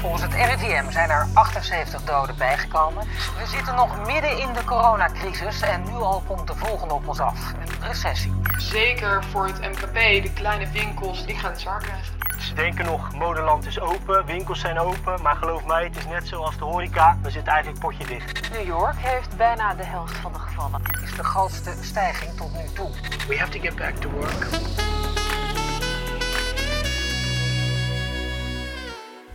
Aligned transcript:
Volgens 0.00 0.22
het 0.22 0.34
RIVM 0.34 0.90
zijn 0.90 1.10
er 1.10 1.26
78 1.34 2.02
doden 2.04 2.36
bijgekomen. 2.36 3.04
We 3.38 3.46
zitten 3.46 3.74
nog 3.74 4.06
midden 4.06 4.38
in 4.38 4.52
de 4.52 4.64
coronacrisis 4.64 5.60
en 5.60 5.82
nu 5.82 5.92
al 5.92 6.22
komt 6.26 6.46
de 6.46 6.54
volgende 6.54 6.94
op 6.94 7.08
ons 7.08 7.20
af. 7.20 7.52
Een 7.52 7.86
recessie. 7.86 8.40
Zeker 8.56 9.24
voor 9.24 9.46
het 9.46 9.60
MKB, 9.60 10.22
de 10.22 10.30
kleine 10.34 10.70
winkels, 10.70 11.26
die 11.26 11.36
gaan 11.36 11.50
het 11.50 11.60
zwaar 11.60 11.80
krijgen. 11.80 12.16
Ze 12.38 12.54
denken 12.54 12.84
nog, 12.84 13.14
modeland 13.14 13.66
is 13.66 13.80
open, 13.80 14.26
winkels 14.26 14.60
zijn 14.60 14.78
open. 14.78 15.22
Maar 15.22 15.36
geloof 15.36 15.64
mij, 15.64 15.84
het 15.84 15.96
is 15.96 16.06
net 16.06 16.28
zoals 16.28 16.58
de 16.58 16.64
horeca. 16.64 17.18
We 17.22 17.30
zitten 17.30 17.52
eigenlijk 17.52 17.82
potje 17.82 18.06
dicht. 18.06 18.50
New 18.50 18.66
York 18.66 18.96
heeft 18.96 19.36
bijna 19.36 19.74
de 19.74 19.84
helft 19.84 20.16
van 20.16 20.32
de 20.32 20.38
gevallen. 20.38 20.80
Het 20.82 21.02
is 21.02 21.16
de 21.16 21.24
grootste 21.24 21.74
stijging 21.80 22.36
tot 22.36 22.52
nu 22.52 22.72
toe. 22.74 22.90
We 23.28 23.38
have 23.38 23.50
to 23.50 23.60
get 23.60 23.76
back 23.76 23.94
to 23.94 24.10
work. 24.10 24.46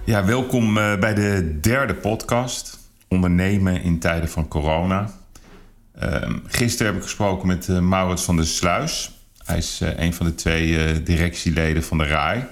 Ja, 0.05 0.25
welkom 0.25 0.77
eh, 0.77 0.99
bij 0.99 1.13
de 1.13 1.57
derde 1.61 1.93
podcast. 1.93 2.79
Ondernemen 3.07 3.81
in 3.81 3.99
tijden 3.99 4.29
van 4.29 4.47
corona. 4.47 5.09
Uh, 6.03 6.29
gisteren 6.47 6.87
heb 6.87 6.95
ik 6.95 7.07
gesproken 7.07 7.47
met 7.47 7.67
uh, 7.67 7.79
Maurits 7.79 8.23
van 8.23 8.35
der 8.35 8.45
Sluis. 8.45 9.11
Hij 9.45 9.57
is 9.57 9.79
uh, 9.83 9.99
een 9.99 10.13
van 10.13 10.25
de 10.25 10.35
twee 10.35 11.03
directieleden 11.03 11.83
van 11.83 11.97
de 11.97 12.03
RAI. 12.03 12.45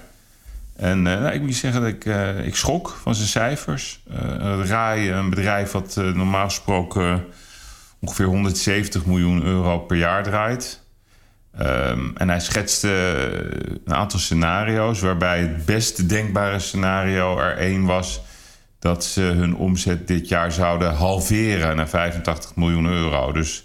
En 0.76 1.02
nou, 1.02 1.32
ik 1.32 1.40
moet 1.40 1.54
zeggen 1.54 1.80
dat 1.80 1.90
ik, 1.90 2.04
ik 2.44 2.56
schrok 2.56 2.98
van 3.02 3.14
zijn 3.14 3.28
cijfers. 3.28 4.02
RAI, 4.64 5.10
een 5.10 5.30
bedrijf 5.30 5.70
wat 5.70 5.96
normaal 5.96 6.44
gesproken 6.44 7.24
ongeveer 8.00 8.26
170 8.26 9.06
miljoen 9.06 9.42
euro 9.42 9.78
per 9.78 9.96
jaar 9.96 10.22
draait. 10.22 10.81
Um, 11.60 12.12
en 12.16 12.28
hij 12.28 12.40
schetste 12.40 12.88
een 13.84 13.94
aantal 13.94 14.18
scenario's, 14.18 15.00
waarbij 15.00 15.40
het 15.40 15.64
beste 15.64 16.06
denkbare 16.06 16.58
scenario 16.58 17.38
er 17.38 17.56
één 17.56 17.84
was 17.84 18.22
dat 18.78 19.04
ze 19.04 19.20
hun 19.20 19.56
omzet 19.56 20.06
dit 20.06 20.28
jaar 20.28 20.52
zouden 20.52 20.94
halveren 20.94 21.76
naar 21.76 21.88
85 21.88 22.56
miljoen 22.56 22.86
euro. 22.86 23.32
Dus 23.32 23.64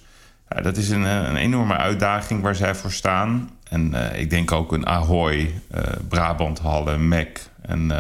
ja, 0.50 0.62
dat 0.62 0.78
is 0.78 0.90
een, 0.90 1.04
een, 1.04 1.36
enorme 1.36 1.78
uitdaging 1.78 2.42
waar 2.42 2.56
zij 2.56 2.76
voor 2.76 2.92
staan. 2.92 3.50
En 3.70 3.92
uh, 3.94 4.20
ik 4.20 4.30
denk 4.30 4.52
ook 4.52 4.72
een 4.72 4.88
Ahoy, 4.88 5.38
uh, 5.76 5.82
Brabant 6.10 6.60
Halle, 6.60 6.98
Mac. 6.98 7.38
En 7.62 7.92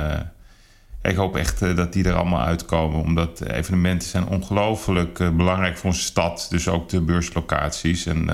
ik 1.01 1.15
hoop 1.15 1.35
echt 1.35 1.59
dat 1.75 1.93
die 1.93 2.03
er 2.03 2.15
allemaal 2.15 2.45
uitkomen, 2.45 3.01
omdat 3.01 3.41
evenementen 3.41 4.07
zijn 4.07 4.27
ongelooflijk 4.27 5.37
belangrijk 5.37 5.77
voor 5.77 5.89
onze 5.89 6.01
stad. 6.01 6.47
Dus 6.49 6.67
ook 6.67 6.89
de 6.89 7.01
beurslocaties. 7.01 8.05
En 8.05 8.29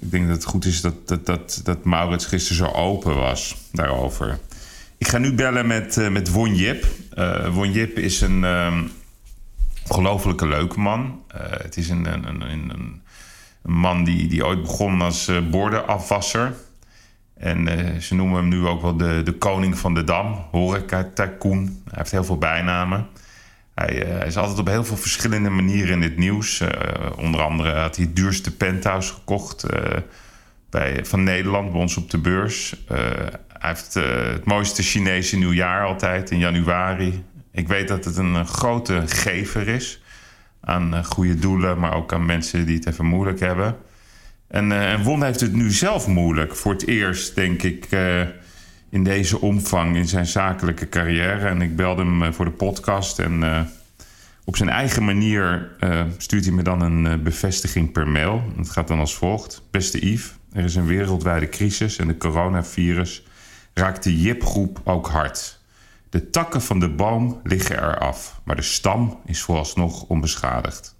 ik 0.00 0.10
denk 0.10 0.26
dat 0.26 0.36
het 0.36 0.44
goed 0.44 0.64
is 0.64 0.80
dat, 0.80 1.08
dat, 1.08 1.26
dat, 1.26 1.60
dat 1.64 1.84
Maurits 1.84 2.26
gisteren 2.26 2.56
zo 2.56 2.78
open 2.78 3.16
was 3.16 3.56
daarover. 3.72 4.38
Ik 4.98 5.08
ga 5.08 5.18
nu 5.18 5.34
bellen 5.34 5.66
met, 5.66 5.96
uh, 5.96 6.08
met 6.08 6.30
Won 6.30 6.54
Jip. 6.54 6.86
Uh, 7.14 7.54
Won 7.54 7.72
Jip 7.72 7.98
is 7.98 8.20
een 8.20 8.44
um, 8.44 8.90
ongelofelijke 9.88 10.46
leuke 10.46 10.80
man. 10.80 11.22
Uh, 11.34 11.40
het 11.40 11.76
is 11.76 11.88
een, 11.88 12.12
een, 12.12 12.24
een, 12.26 12.70
een, 12.70 13.00
man 13.62 14.04
die, 14.04 14.28
die 14.28 14.46
ooit 14.46 14.62
begon 14.62 15.00
als 15.00 15.30
bordenafwasser. 15.50 16.54
En 17.34 17.68
ze 18.02 18.14
noemen 18.14 18.36
hem 18.36 18.48
nu 18.48 18.66
ook 18.66 18.82
wel 18.82 18.96
de, 18.96 19.20
de 19.24 19.32
koning 19.32 19.78
van 19.78 19.94
de 19.94 20.04
Dam. 20.04 20.46
Horeca 20.50 21.10
tycoon. 21.14 21.64
Hij 21.64 21.94
heeft 21.98 22.10
heel 22.10 22.24
veel 22.24 22.38
bijnamen. 22.38 23.06
Hij, 23.76 24.06
uh, 24.06 24.18
hij, 24.18 24.26
is 24.26 24.36
altijd 24.36 24.58
op 24.58 24.66
heel 24.66 24.84
veel 24.84 24.96
verschillende 24.96 25.50
manieren 25.50 25.92
in 25.92 26.02
het 26.02 26.16
nieuws. 26.16 26.60
Uh, 26.60 26.68
onder 27.16 27.40
andere 27.40 27.70
had 27.70 27.96
hij 27.96 28.04
het 28.04 28.16
duurste 28.16 28.56
penthouse 28.56 29.12
gekocht 29.12 29.74
uh, 29.74 29.80
bij, 30.70 31.04
van 31.04 31.22
Nederland 31.22 31.72
bij 31.72 31.80
ons 31.80 31.96
op 31.96 32.10
de 32.10 32.18
beurs. 32.18 32.74
hij 32.86 33.30
heeft 33.48 33.94
het 33.94 34.44
mooiste 34.44 34.82
Chinese 34.82 35.36
nieuwjaar 35.36 35.86
altijd 35.86 36.30
in 36.30 36.38
januari. 36.38 37.24
Ik 37.52 37.68
weet 37.68 37.88
dat 37.88 38.04
het 38.04 38.16
een 38.16 38.46
grote 38.46 39.02
gever 39.06 39.68
is 39.68 40.02
aan 40.60 41.04
goede 41.04 41.38
doelen, 41.38 41.78
maar 41.78 41.94
ook 41.94 42.12
aan 42.12 42.26
mensen 42.26 42.66
die 42.66 42.76
het 42.76 42.86
even 42.86 43.06
moeilijk 43.06 43.40
hebben. 43.40 43.76
En, 44.48 44.72
en 44.72 45.02
Won 45.02 45.24
heeft 45.24 45.40
het 45.40 45.52
nu 45.52 45.70
zelf 45.70 46.06
moeilijk. 46.06 46.54
Voor 46.54 46.72
het 46.72 46.86
eerst, 46.86 47.34
denk 47.34 47.62
ik 47.62 47.88
in 48.88 49.04
deze 49.04 49.40
omvang 49.40 49.96
in 49.96 50.08
zijn 50.08 50.26
zakelijke 50.26 50.88
carrière. 50.88 51.48
En 51.48 51.62
ik 51.62 51.76
belde 51.76 52.02
hem 52.02 52.22
eh, 52.22 52.32
voor 52.32 52.44
de 52.44 52.50
podcast. 52.50 53.18
En 53.18 53.42
uh, 53.42 53.60
op 54.44 54.56
zijn 54.56 54.68
eigen 54.68 55.04
manier 55.04 55.76
uh, 55.80 56.02
stuurt 56.16 56.44
hij 56.44 56.54
me 56.54 56.62
dan 56.62 56.80
een 56.80 57.22
bevestiging 57.22 57.92
per 57.92 58.08
mail. 58.08 58.42
Het 58.56 58.70
gaat 58.70 58.88
dan 58.88 58.98
als 58.98 59.14
volgt. 59.14 59.62
Beste 59.70 60.10
Yves, 60.10 60.34
er 60.52 60.64
is 60.64 60.74
een 60.74 60.86
wereldwijde 60.86 61.48
crisis 61.48 61.98
en 61.98 62.06
de 62.06 62.16
coronavirus 62.16 63.22
raakt 63.74 64.02
de 64.02 64.20
JIP-groep 64.20 64.80
ook 64.84 65.08
hard. 65.08 65.60
De 66.10 66.30
takken 66.30 66.62
van 66.62 66.80
de 66.80 66.88
boom 66.88 67.40
liggen 67.42 67.76
eraf, 67.76 68.40
maar 68.44 68.56
de 68.56 68.62
stam 68.62 69.20
is 69.26 69.40
vooralsnog 69.40 70.02
onbeschadigd. 70.02 70.96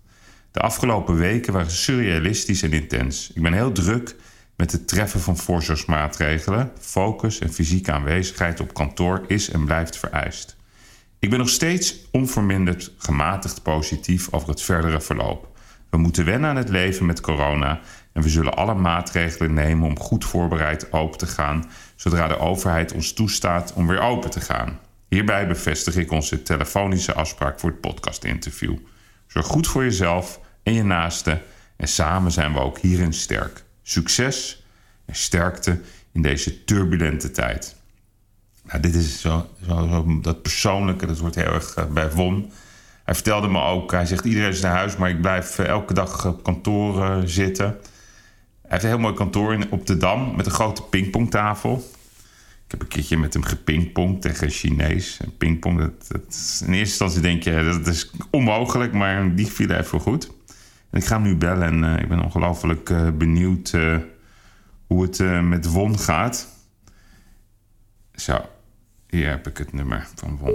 De 0.51 0.61
afgelopen 0.61 1.17
weken 1.17 1.53
waren 1.53 1.71
surrealistisch 1.71 2.63
en 2.63 2.73
intens. 2.73 3.31
Ik 3.35 3.43
ben 3.43 3.53
heel 3.53 3.73
druk 3.73 4.17
met 4.57 4.73
het 4.73 4.89
treffen 4.89 5.21
van 5.21 5.37
voorzorgsmaatregelen, 5.37 6.73
focus 6.81 7.39
en 7.39 7.53
fysieke 7.53 7.93
aanwezigheid 7.93 8.61
op 8.61 8.75
kantoor 8.75 9.25
is 9.27 9.51
en 9.51 9.65
blijft 9.65 9.97
vereist. 9.99 10.57
Ik 11.19 11.31
ben 11.31 11.39
nog 11.39 11.49
steeds 11.49 11.97
onverminderd 12.11 12.93
gematigd 12.99 13.63
positief 13.63 14.29
over 14.33 14.49
het 14.49 14.63
verdere 14.63 15.01
verloop. 15.01 15.59
We 15.91 15.99
moeten 15.99 16.25
wennen 16.25 16.51
aan 16.51 16.57
het 16.57 16.69
leven 16.69 17.07
met 17.07 17.21
corona 17.21 17.81
en 18.13 18.23
we 18.23 18.29
zullen 18.29 18.57
alle 18.57 18.75
maatregelen 18.75 19.55
nemen 19.55 19.89
om 19.89 19.99
goed 19.99 20.25
voorbereid 20.25 20.93
open 20.93 21.19
te 21.19 21.27
gaan 21.27 21.71
zodra 21.95 22.29
de 22.29 22.39
overheid 22.39 22.93
ons 22.93 23.13
toestaat 23.13 23.73
om 23.73 23.87
weer 23.87 24.01
open 24.01 24.31
te 24.31 24.41
gaan. 24.41 24.79
Hierbij 25.09 25.47
bevestig 25.47 25.97
ik 25.97 26.11
onze 26.11 26.43
telefonische 26.43 27.15
afspraak 27.15 27.61
voor 27.61 27.71
het 27.71 27.81
podcastinterview. 27.81 28.77
Zorg 29.27 29.47
goed 29.47 29.67
voor 29.67 29.83
jezelf 29.83 30.41
en 30.63 30.73
je 30.73 30.83
naasten 30.83 31.43
en 31.77 31.89
samen 31.89 32.33
zijn 32.33 32.53
we 32.53 32.61
ook 32.61 32.79
hierin 32.79 33.13
sterk 33.13 33.66
succes 33.89 34.65
en 35.05 35.15
sterkte 35.15 35.81
in 36.13 36.23
deze 36.23 36.65
turbulente 36.65 37.31
tijd. 37.31 37.77
Nou, 38.63 38.81
dit 38.81 38.95
is 38.95 39.21
zo, 39.21 39.49
zo, 39.67 40.19
dat 40.23 40.43
persoonlijke, 40.43 41.07
dat 41.07 41.19
wordt 41.19 41.35
heel 41.35 41.53
erg 41.53 41.77
uh, 41.79 41.85
bij 41.85 42.11
Won. 42.11 42.51
Hij 43.05 43.15
vertelde 43.15 43.49
me 43.49 43.61
ook, 43.61 43.91
hij 43.91 44.07
zegt 44.07 44.25
iedereen 44.25 44.51
is 44.51 44.61
naar 44.61 44.77
huis, 44.77 44.97
maar 44.97 45.11
ik 45.11 45.21
blijf 45.21 45.59
uh, 45.59 45.67
elke 45.67 45.95
dag 45.95 46.27
op 46.27 46.43
kantoor 46.43 47.23
zitten. 47.29 47.67
Hij 47.67 48.71
heeft 48.71 48.83
een 48.83 48.89
heel 48.89 48.99
mooi 48.99 49.15
kantoor 49.15 49.53
in, 49.53 49.71
op 49.71 49.87
de 49.87 49.97
Dam 49.97 50.37
met 50.37 50.47
een 50.47 50.53
grote 50.53 50.83
pingpongtafel. 50.83 51.91
Ik 52.65 52.71
heb 52.71 52.81
een 52.81 52.89
keertje 52.89 53.17
met 53.17 53.33
hem 53.33 53.43
gepingpongd 53.43 54.23
tegen 54.23 54.47
een 54.47 54.53
Chinees. 54.53 55.21
Pingpong, 55.39 55.79
dat, 55.79 56.09
in 56.09 56.73
eerste 56.73 56.75
instantie 56.75 57.21
denk 57.21 57.43
je 57.43 57.79
dat 57.83 57.95
is 57.95 58.11
onmogelijk, 58.31 58.93
maar 58.93 59.35
die 59.35 59.47
viel 59.47 59.71
even 59.71 60.01
goed. 60.01 60.31
Ik 60.97 61.05
ga 61.05 61.15
hem 61.15 61.23
nu 61.23 61.37
bellen 61.37 61.63
en 61.63 61.83
uh, 61.83 62.03
ik 62.03 62.09
ben 62.09 62.25
ongelooflijk 62.25 62.91
uh, 62.91 63.11
benieuwd 63.11 63.73
uh, 63.73 63.97
hoe 64.87 65.03
het 65.03 65.43
met 65.43 65.67
Won 65.67 65.99
gaat. 65.99 66.49
Zo, 68.15 68.49
hier 69.09 69.29
heb 69.29 69.47
ik 69.47 69.59
het 69.59 69.73
nummer 69.73 70.09
van 70.15 70.37
Won. 70.37 70.55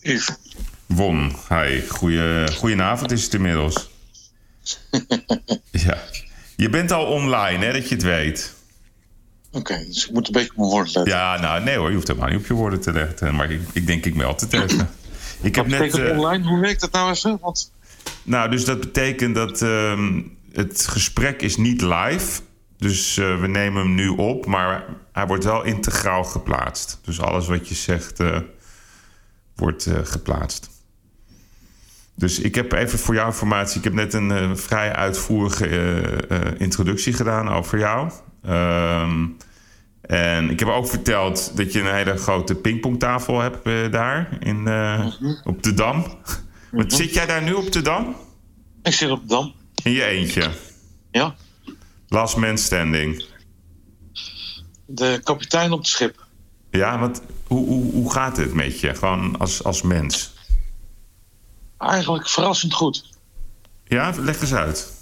Yves. 0.00 0.36
Won, 0.86 1.32
hi. 1.48 1.80
Goeie, 1.88 2.52
goedenavond 2.52 3.10
is 3.10 3.24
het 3.24 3.34
inmiddels. 3.34 3.90
ja. 5.70 5.98
Je 6.56 6.68
bent 6.70 6.90
al 6.90 7.06
online, 7.06 7.64
hè, 7.64 7.72
dat 7.72 7.88
je 7.88 7.94
het 7.94 8.04
weet. 8.04 8.58
Oké, 9.52 9.72
okay, 9.72 9.86
dus 9.86 10.06
ik 10.06 10.12
moet 10.12 10.26
een 10.26 10.32
beetje 10.32 10.50
op 10.50 10.56
mijn 10.56 10.68
woorden 10.68 10.92
letten. 10.92 11.12
Ja, 11.14 11.40
nou 11.40 11.62
nee 11.62 11.76
hoor, 11.76 11.88
je 11.88 11.94
hoeft 11.94 12.08
helemaal 12.08 12.28
niet 12.28 12.38
op 12.38 12.46
je 12.46 12.54
woorden 12.54 12.80
te 12.80 12.92
letten. 12.92 13.34
Maar 13.34 13.50
ik, 13.50 13.60
ik 13.72 13.86
denk, 13.86 14.04
ik 14.04 14.14
meld 14.14 14.40
het 14.40 14.52
even. 14.52 14.90
ik 15.40 15.54
heb 15.54 15.66
net, 15.66 15.98
uh, 15.98 16.18
online? 16.18 16.48
Hoe 16.48 16.60
werkt 16.60 16.80
dat 16.80 16.92
nou 16.92 17.10
even? 17.10 17.38
Want... 17.40 17.72
Nou, 18.22 18.50
dus 18.50 18.64
dat 18.64 18.80
betekent 18.80 19.34
dat 19.34 19.62
uh, 19.62 20.08
het 20.52 20.86
gesprek 20.86 21.42
is 21.42 21.56
niet 21.56 21.82
live. 21.82 22.40
Dus 22.76 23.16
uh, 23.16 23.40
we 23.40 23.46
nemen 23.46 23.82
hem 23.82 23.94
nu 23.94 24.08
op, 24.08 24.46
maar 24.46 24.84
hij 25.12 25.26
wordt 25.26 25.44
wel 25.44 25.62
integraal 25.62 26.24
geplaatst. 26.24 26.98
Dus 27.04 27.20
alles 27.20 27.46
wat 27.46 27.68
je 27.68 27.74
zegt 27.74 28.20
uh, 28.20 28.38
wordt 29.54 29.88
geplaatst. 30.02 30.70
Dus 32.14 32.38
ik 32.38 32.54
heb 32.54 32.72
even 32.72 32.98
voor 32.98 33.14
jouw 33.14 33.26
informatie... 33.26 33.78
ik 33.78 33.84
heb 33.84 33.92
net 33.92 34.14
een 34.14 34.56
vrij 34.56 34.92
uitvoerige 34.92 35.68
introductie 36.58 37.12
gedaan 37.12 37.48
over 37.48 37.78
jou... 37.78 38.10
Um, 38.48 39.36
en 40.10 40.50
ik 40.50 40.58
heb 40.58 40.68
ook 40.68 40.88
verteld 40.88 41.56
dat 41.56 41.72
je 41.72 41.80
een 41.80 41.94
hele 41.94 42.16
grote 42.16 42.54
pingpongtafel 42.54 43.40
hebt 43.40 43.66
uh, 43.66 43.92
daar 43.92 44.36
in, 44.40 44.56
uh, 44.56 45.00
mm 45.00 45.12
-hmm. 45.18 45.40
op 45.44 45.62
de 45.62 45.74
Dam. 45.74 45.96
-hmm. 45.96 46.14
Wat 46.70 46.92
zit 46.92 47.14
jij 47.14 47.26
daar 47.26 47.42
nu 47.42 47.52
op 47.52 47.72
de 47.72 47.82
Dam? 47.82 48.16
Ik 48.82 48.92
zit 48.92 49.10
op 49.10 49.20
de 49.20 49.26
Dam. 49.26 49.54
In 49.82 49.92
je 49.92 50.04
eentje? 50.04 50.50
Ja. 51.10 51.34
Last 52.08 52.36
man 52.36 52.58
standing. 52.58 53.24
De 54.86 55.20
kapitein 55.24 55.72
op 55.72 55.78
het 55.78 55.88
schip. 55.88 56.26
Ja, 56.70 56.98
wat, 56.98 57.22
hoe, 57.46 57.66
hoe, 57.66 57.92
hoe 57.92 58.12
gaat 58.12 58.36
het 58.36 58.54
met 58.54 58.80
je? 58.80 58.94
Gewoon 58.94 59.38
als, 59.38 59.64
als 59.64 59.82
mens? 59.82 60.34
Eigenlijk 61.78 62.28
verrassend 62.28 62.74
goed. 62.74 63.04
Ja, 63.84 64.12
leg 64.18 64.40
eens 64.40 64.54
uit. 64.54 64.92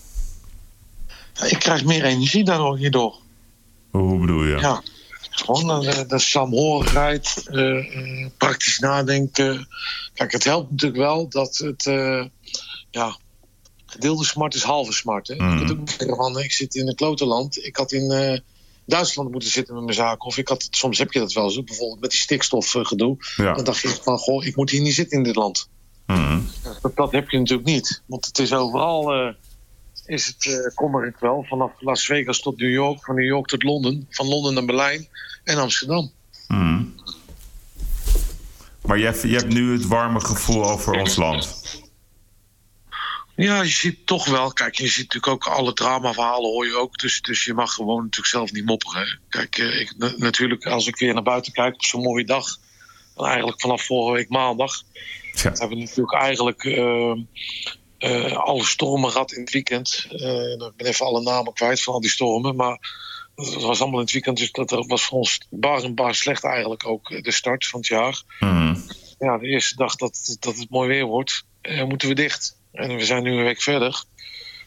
Ik 1.49 1.58
krijg 1.58 1.84
meer 1.84 2.05
energie 2.05 2.44
daardoor 2.44 2.76
hierdoor. 2.76 3.16
Hoe 3.90 4.20
bedoel 4.20 4.44
je? 4.44 4.56
Ja. 4.56 4.82
Gewoon 5.40 5.81
de, 5.81 6.06
de 6.06 6.19
saamhorigheid, 6.19 7.43
eh, 7.44 7.79
eh, 7.79 8.31
praktisch 8.37 8.79
nadenken. 8.79 9.69
Kijk, 10.14 10.32
het 10.32 10.44
helpt 10.44 10.70
natuurlijk 10.70 11.00
wel 11.00 11.29
dat 11.29 11.56
het, 11.56 11.87
eh, 11.87 12.25
ja, 12.90 13.17
gedeelde 13.87 14.25
smart 14.25 14.55
is 14.55 14.62
halve 14.62 14.93
smart. 14.93 15.29
Hè? 15.29 15.35
Je 15.35 15.56
kunt 15.56 15.70
ook 15.70 15.88
zeggen 15.88 16.17
van, 16.17 16.38
ik 16.38 16.52
zit 16.52 16.75
in 16.75 16.88
een 16.88 16.94
klotenland. 16.94 17.64
Ik 17.64 17.76
had 17.76 17.93
in 17.93 18.11
eh, 18.11 18.38
Duitsland 18.87 19.31
moeten 19.31 19.50
zitten 19.50 19.75
met 19.75 19.85
mijn 19.85 19.96
zaken. 19.96 20.26
Of 20.26 20.37
ik 20.37 20.49
had, 20.49 20.69
soms 20.70 20.99
heb 20.99 21.12
je 21.12 21.19
dat 21.19 21.32
wel 21.32 21.50
zo, 21.50 21.62
bijvoorbeeld 21.62 22.00
met 22.00 22.11
die 22.11 22.19
stikstofgedoe. 22.19 23.17
Ja. 23.37 23.55
Dan 23.55 23.64
dacht 23.64 23.81
je 23.81 23.88
van, 23.88 24.19
goh, 24.19 24.44
ik 24.44 24.56
moet 24.56 24.70
hier 24.70 24.81
niet 24.81 24.94
zitten 24.94 25.19
in 25.19 25.25
dit 25.25 25.37
land. 25.37 25.69
Mhm. 26.06 26.41
Dat, 26.82 26.96
dat 26.96 27.12
heb 27.12 27.31
je 27.31 27.38
natuurlijk 27.38 27.69
niet. 27.69 28.02
Want 28.06 28.26
het 28.26 28.38
is 28.38 28.52
overal, 28.52 29.12
eh, 29.12 29.34
is 30.08 30.26
het 30.26 30.46
eh 30.46 30.75
kommer 30.75 31.05
en 31.05 31.12
kwel. 31.12 31.44
Vanaf 31.49 31.70
Las 31.78 32.05
Vegas 32.06 32.40
tot 32.40 32.58
New 32.58 32.70
York, 32.72 33.05
van 33.05 33.14
New 33.14 33.26
York 33.26 33.46
tot 33.46 33.62
Londen. 33.62 34.06
Van 34.10 34.26
Londen 34.26 34.55
naar 34.55 34.64
Berlijn 34.64 35.08
en 35.44 35.56
Amsterdam. 35.58 36.10
Mhm. 36.49 36.82
Maar 38.82 38.99
je 38.99 39.05
hebt, 39.05 39.22
je 39.22 39.37
hebt 39.37 39.52
nu 39.52 39.72
het 39.72 39.87
warme 39.87 40.20
gevoel 40.20 40.64
over 40.64 40.93
ons 40.93 41.16
land. 41.16 41.62
Ja, 43.37 43.62
je 43.62 43.69
ziet 43.69 44.06
toch 44.06 44.26
wel. 44.26 44.52
Kijk, 44.52 44.75
je 44.75 44.87
ziet 44.88 45.12
natuurlijk 45.12 45.26
ook 45.32 45.46
alle 45.46 45.72
dramaverhalen 45.72 46.50
hoor 46.50 46.66
je 46.66 46.76
ook. 46.76 46.99
Dus, 46.99 47.20
dus 47.22 47.44
je 47.44 47.55
mag 47.55 47.72
gewoon 47.72 48.02
natuurlijk 48.02 48.26
zelf 48.26 48.52
niet 48.52 48.64
mopperen. 48.64 49.20
Kijk, 49.28 49.58
eh, 49.58 49.81
ik, 49.81 49.94
na- 49.96 50.14
natuurlijk 50.16 50.66
als 50.66 50.87
ik 50.87 50.96
weer 50.96 51.14
naar 51.14 51.22
buiten 51.22 51.52
kijk 51.52 51.75
op 51.75 51.84
zo'n 51.84 52.02
mooie 52.02 52.25
dag. 52.25 52.46
En 53.16 53.25
eigenlijk 53.25 53.60
vanaf 53.60 53.82
vorige 53.82 54.12
week 54.12 54.28
maandag. 54.28 54.82
Ja. 55.32 55.50
hebben 55.50 55.69
we 55.69 55.84
natuurlijk 55.84 56.12
eigenlijk 56.12 56.64
eh, 56.64 57.12
eh, 57.98 58.32
alle 58.32 58.64
stormen 58.64 59.10
gehad 59.10 59.32
in 59.32 59.40
het 59.40 59.50
weekend. 59.50 60.06
Eh, 60.10 60.52
ik 60.52 60.72
ben 60.76 60.86
even 60.86 61.06
alle 61.06 61.22
namen 61.22 61.52
kwijt 61.52 61.82
van 61.82 61.94
al 61.94 62.00
die 62.00 62.10
stormen. 62.10 62.56
Maar 62.56 62.78
het 63.34 63.54
was 63.54 63.80
allemaal 63.80 63.98
in 63.98 64.04
het 64.04 64.12
weekend. 64.12 64.38
Dus 64.38 64.52
dat 64.52 64.86
was 64.86 65.02
voor 65.02 65.18
ons 65.18 65.40
bar 65.50 65.84
en 65.84 65.94
bar 65.94 66.14
slecht 66.14 66.44
eigenlijk 66.44 66.86
ook 66.86 67.10
eh, 67.10 67.22
de 67.22 67.30
start 67.30 67.66
van 67.66 67.80
het 67.80 67.88
jaar. 67.88 68.22
Mhm. 68.40 68.76
Ja, 69.18 69.38
de 69.38 69.46
eerste 69.46 69.76
dag 69.76 69.96
dat, 69.96 70.36
dat 70.40 70.56
het 70.56 70.70
mooi 70.70 70.88
weer 70.88 71.04
wordt, 71.04 71.44
moeten 71.86 72.08
we 72.08 72.14
dicht. 72.14 72.56
En 72.72 72.96
we 72.96 73.04
zijn 73.04 73.22
nu 73.22 73.32
een 73.32 73.44
week 73.44 73.62
verder. 73.62 74.04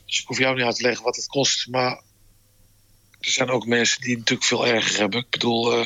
Dus 0.05 0.19
ik 0.19 0.27
hoef 0.27 0.37
jou 0.37 0.55
niet 0.55 0.65
uit 0.65 0.75
te 0.75 0.83
leggen 0.83 1.03
wat 1.03 1.15
het 1.15 1.27
kost. 1.27 1.67
Maar 1.67 2.03
er 3.19 3.31
zijn 3.31 3.49
ook 3.49 3.65
mensen 3.65 4.01
die 4.01 4.09
het 4.09 4.19
natuurlijk 4.19 4.47
veel 4.47 4.67
erger 4.67 4.99
hebben. 4.99 5.19
Ik 5.19 5.29
bedoel, 5.29 5.85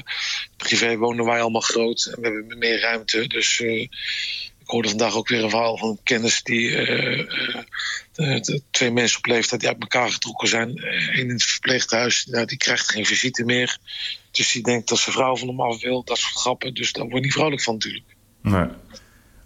privé 0.58 0.98
wonen 0.98 1.26
wij 1.26 1.42
allemaal 1.42 1.62
groot 1.62 2.06
en 2.06 2.22
we 2.22 2.28
hebben 2.28 2.58
meer 2.58 2.80
ruimte. 2.80 3.28
Dus 3.28 3.64
ik 4.66 4.72
hoorde 4.72 4.90
vandaag 4.90 5.16
ook 5.16 5.28
weer 5.28 5.44
een 5.44 5.50
verhaal 5.50 5.78
van 5.78 6.00
kennis 6.04 6.44
die 6.44 6.76
eh, 6.76 7.20
eh, 7.20 8.42
de 8.42 8.62
twee 8.72 8.92
mensen 8.92 9.18
op 9.18 9.26
leeftijd 9.26 9.62
die 9.62 9.70
uit 9.70 9.82
elkaar 9.82 10.12
getrokken 10.12 10.48
zijn. 10.48 10.70
Eén 10.70 11.20
in 11.20 11.30
het 11.30 11.44
verpleeghuis, 11.44 12.26
nou, 12.26 12.46
die 12.46 12.58
krijgt 12.58 12.92
geen 12.92 13.06
visite 13.06 13.44
meer. 13.44 13.78
Dus 14.32 14.52
die 14.52 14.64
denkt 14.64 14.90
dat 14.90 15.00
zijn 15.00 15.16
vrouw 15.16 15.36
van 15.36 15.48
hem 15.48 15.62
af 15.62 15.82
wil. 15.82 16.04
Dat 16.04 16.18
soort 16.18 16.36
grappen. 16.36 16.74
Dus 16.74 16.92
daar 16.92 17.04
word 17.04 17.16
je 17.16 17.22
niet 17.22 17.34
vrolijk 17.34 17.62
van 17.62 17.74
natuurlijk. 17.74 18.06
Nee. 18.42 18.68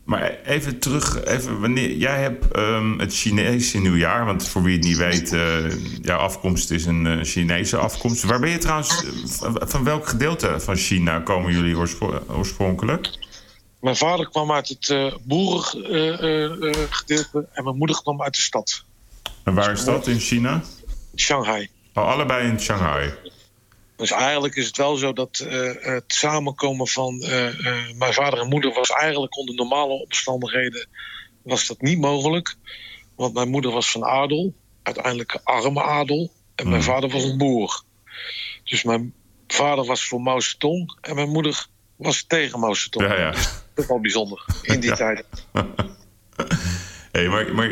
Maar 0.04 0.38
even 0.45 0.80
terug, 0.80 1.24
even 1.25 1.60
wanneer 1.60 1.95
jij 1.95 2.21
hebt 2.21 2.51
ehm, 2.51 3.00
het 3.00 3.16
Chinese 3.16 3.77
nieuwjaar, 3.80 4.25
want 4.25 4.48
voor 4.48 4.63
wie 4.63 4.75
het 4.75 4.86
niet 4.86 4.98
weet, 4.98 5.33
eh, 5.33 6.01
jouw 6.01 6.18
afkomst 6.18 6.71
is 6.71 6.86
een 6.86 7.07
eh, 7.07 7.24
Chinese 7.24 7.77
afkomst. 7.77 8.24
Waar 8.24 8.39
ben 8.39 8.50
je 8.50 8.57
trouwens, 8.57 9.04
eh, 9.44 9.54
van, 9.60 9.83
welk 9.83 10.07
gedeelte 10.07 10.60
van 10.60 10.75
China 10.75 11.19
komen 11.19 11.51
jullie 11.51 11.77
oorspro- 11.77 12.24
oorspronkelijk? 12.30 13.10
Mijn 13.81 13.95
vader 13.95 14.29
kwam 14.29 14.51
uit 14.51 14.67
het 14.67 14.89
eh 14.89 15.13
boerengedeelte 15.21 17.47
en 17.53 17.63
mijn 17.63 17.77
moeder 17.77 18.01
kwam 18.01 18.21
uit 18.21 18.35
de 18.35 18.41
stad, 18.41 18.83
En 19.43 19.53
waar 19.53 19.71
is 19.71 19.83
dat 19.83 20.07
in 20.07 20.19
China? 20.19 20.63
Shanghai. 21.15 21.69
Oh, 21.93 22.07
allebei 22.07 22.47
in 22.47 22.59
Shanghai. 22.59 23.13
Dus 23.95 24.11
eigenlijk 24.11 24.55
is 24.55 24.67
het 24.67 24.77
wel 24.77 24.95
zo 24.95 25.13
dat 25.13 25.39
eh, 25.39 25.71
het 25.79 26.03
samenkomen 26.07 26.87
van 26.87 27.21
eh, 27.21 27.47
eh, 27.47 27.55
mijn 27.95 28.13
vader 28.13 28.39
en 28.39 28.47
moeder 28.47 28.73
was 28.73 28.89
eigenlijk 28.89 29.37
onder 29.37 29.55
normale 29.55 29.93
omstandigheden 29.93 30.87
was 31.41 31.67
dat 31.67 31.81
niet 31.81 31.99
mogelijk. 31.99 32.55
Want 33.15 33.33
mijn 33.33 33.49
moeder 33.49 33.71
was 33.71 33.91
van 33.91 34.05
adel, 34.05 34.53
uiteindelijk 34.83 35.39
arme 35.43 35.83
adel. 35.83 36.31
En 36.55 36.69
mijn 36.69 36.83
Hmm. 36.83 36.91
vader 36.93 37.09
was 37.09 37.23
een 37.23 37.37
boer. 37.37 37.83
Dus 38.63 38.83
mijn 38.83 39.13
vader 39.47 39.85
was 39.85 40.07
voor 40.07 40.21
Mao 40.21 40.39
Zedong 40.39 40.97
en 41.01 41.15
mijn 41.15 41.29
moeder 41.29 41.65
was 41.95 42.23
tegen 42.27 42.59
Mao 42.59 42.73
Zedong. 42.73 43.07
Ja, 43.07 43.19
ja. 43.19 43.33
Dat 43.79 43.87
is 43.87 43.93
wel 43.93 44.01
bijzonder 44.01 44.45
in 44.61 44.79
die 44.79 44.89
Ja. 44.89 44.95
tijd. 44.95 45.25
Hey, 47.11 47.27
maar, 47.29 47.53
maar 47.55 47.69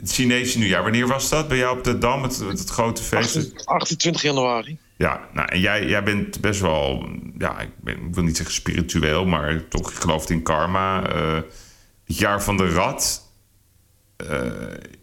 het 0.00 0.12
Chinese 0.12 0.58
nieuwjaar, 0.58 0.82
wanneer 0.82 1.06
was 1.06 1.28
dat? 1.28 1.48
Ben 1.48 1.56
jij 1.56 1.68
op 1.68 1.84
de 1.84 1.98
Dam, 1.98 2.22
het, 2.22 2.38
het 2.38 2.68
grote 2.70 3.02
feest? 3.02 3.66
28 3.66 4.22
januari. 4.22 4.78
Ja, 4.96 5.28
nou, 5.32 5.48
en 5.48 5.60
jij, 5.60 5.86
jij 5.86 6.02
bent 6.02 6.40
best 6.40 6.60
wel, 6.60 7.08
ja, 7.38 7.60
ik, 7.60 7.68
ben, 7.80 7.94
ik 7.94 8.14
wil 8.14 8.24
niet 8.24 8.36
zeggen 8.36 8.54
spiritueel, 8.54 9.24
maar 9.24 9.68
toch, 9.68 9.98
gelooft 10.00 10.30
in 10.30 10.42
karma. 10.42 11.06
Eh, 11.08 11.34
het 12.04 12.18
jaar 12.18 12.42
van 12.42 12.56
de 12.56 12.68
rat, 12.68 13.22
eh, 14.16 14.40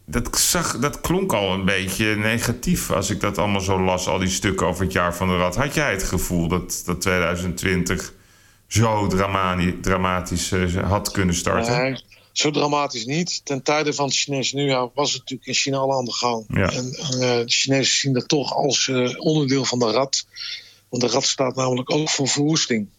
dat, 0.05 0.37
zag, 0.39 0.79
dat 0.79 1.01
klonk 1.01 1.33
al 1.33 1.53
een 1.53 1.65
beetje 1.65 2.15
negatief 2.15 2.91
als 2.91 3.09
ik 3.09 3.19
dat 3.19 3.37
allemaal 3.37 3.61
zo 3.61 3.81
las, 3.83 4.07
al 4.07 4.19
die 4.19 4.29
stukken 4.29 4.67
over 4.67 4.83
het 4.83 4.93
jaar 4.93 5.15
van 5.15 5.27
de 5.27 5.37
rat. 5.37 5.55
Had 5.55 5.73
jij 5.73 5.91
het 5.91 6.03
gevoel 6.03 6.47
dat, 6.47 6.81
dat 6.85 7.01
2020 7.01 8.13
zo 8.69 9.07
dramatisch 9.81 10.51
eh, 10.51 10.89
had 10.89 11.11
kunnen 11.11 11.35
starten? 11.35 11.77
Nee, 11.77 12.03
zo 12.31 12.51
dramatisch 12.51 13.05
niet. 13.05 13.41
Ten 13.45 13.63
tijde 13.63 13.93
van 13.93 14.05
het 14.05 14.15
Chinese 14.15 14.55
nieuwjaar 14.55 14.89
was 14.93 15.09
het 15.11 15.19
natuurlijk 15.19 15.47
in 15.47 15.53
China 15.55 15.77
al 15.77 15.93
aan 15.97 16.05
de 16.05 16.13
gang. 16.13 16.45
Ja. 16.47 16.69
En 16.71 16.93
eh, 16.93 17.19
de 17.19 17.43
Chinezen 17.45 17.99
zien 17.99 18.13
dat 18.13 18.27
toch 18.27 18.53
als 18.53 18.87
eh, 18.87 19.09
onderdeel 19.17 19.65
van 19.65 19.79
de 19.79 19.91
rat. 19.91 20.25
Want 20.89 21.03
de 21.03 21.09
rat 21.09 21.23
staat 21.25 21.55
namelijk 21.55 21.91
ook 21.91 22.09
voor 22.09 22.27
verwoesting. 22.27 22.89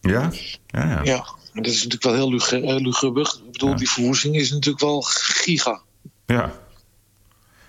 Ja? 0.00 0.30
Ja, 0.66 0.84
ja. 0.84 1.00
Ja, 1.04 1.26
en 1.52 1.62
dat 1.62 1.72
is 1.72 1.76
natuurlijk 1.84 2.02
wel 2.02 2.14
heel 2.14 2.30
lugu- 2.30 2.82
luguber. 2.82 3.34
Ik 3.46 3.52
bedoel, 3.52 3.68
Ja. 3.70 3.74
die 3.76 3.90
verwoesting 3.90 4.34
is 4.36 4.50
natuurlijk 4.50 4.84
wel 4.84 5.00
giga. 5.02 5.80
Ja. 6.26 6.52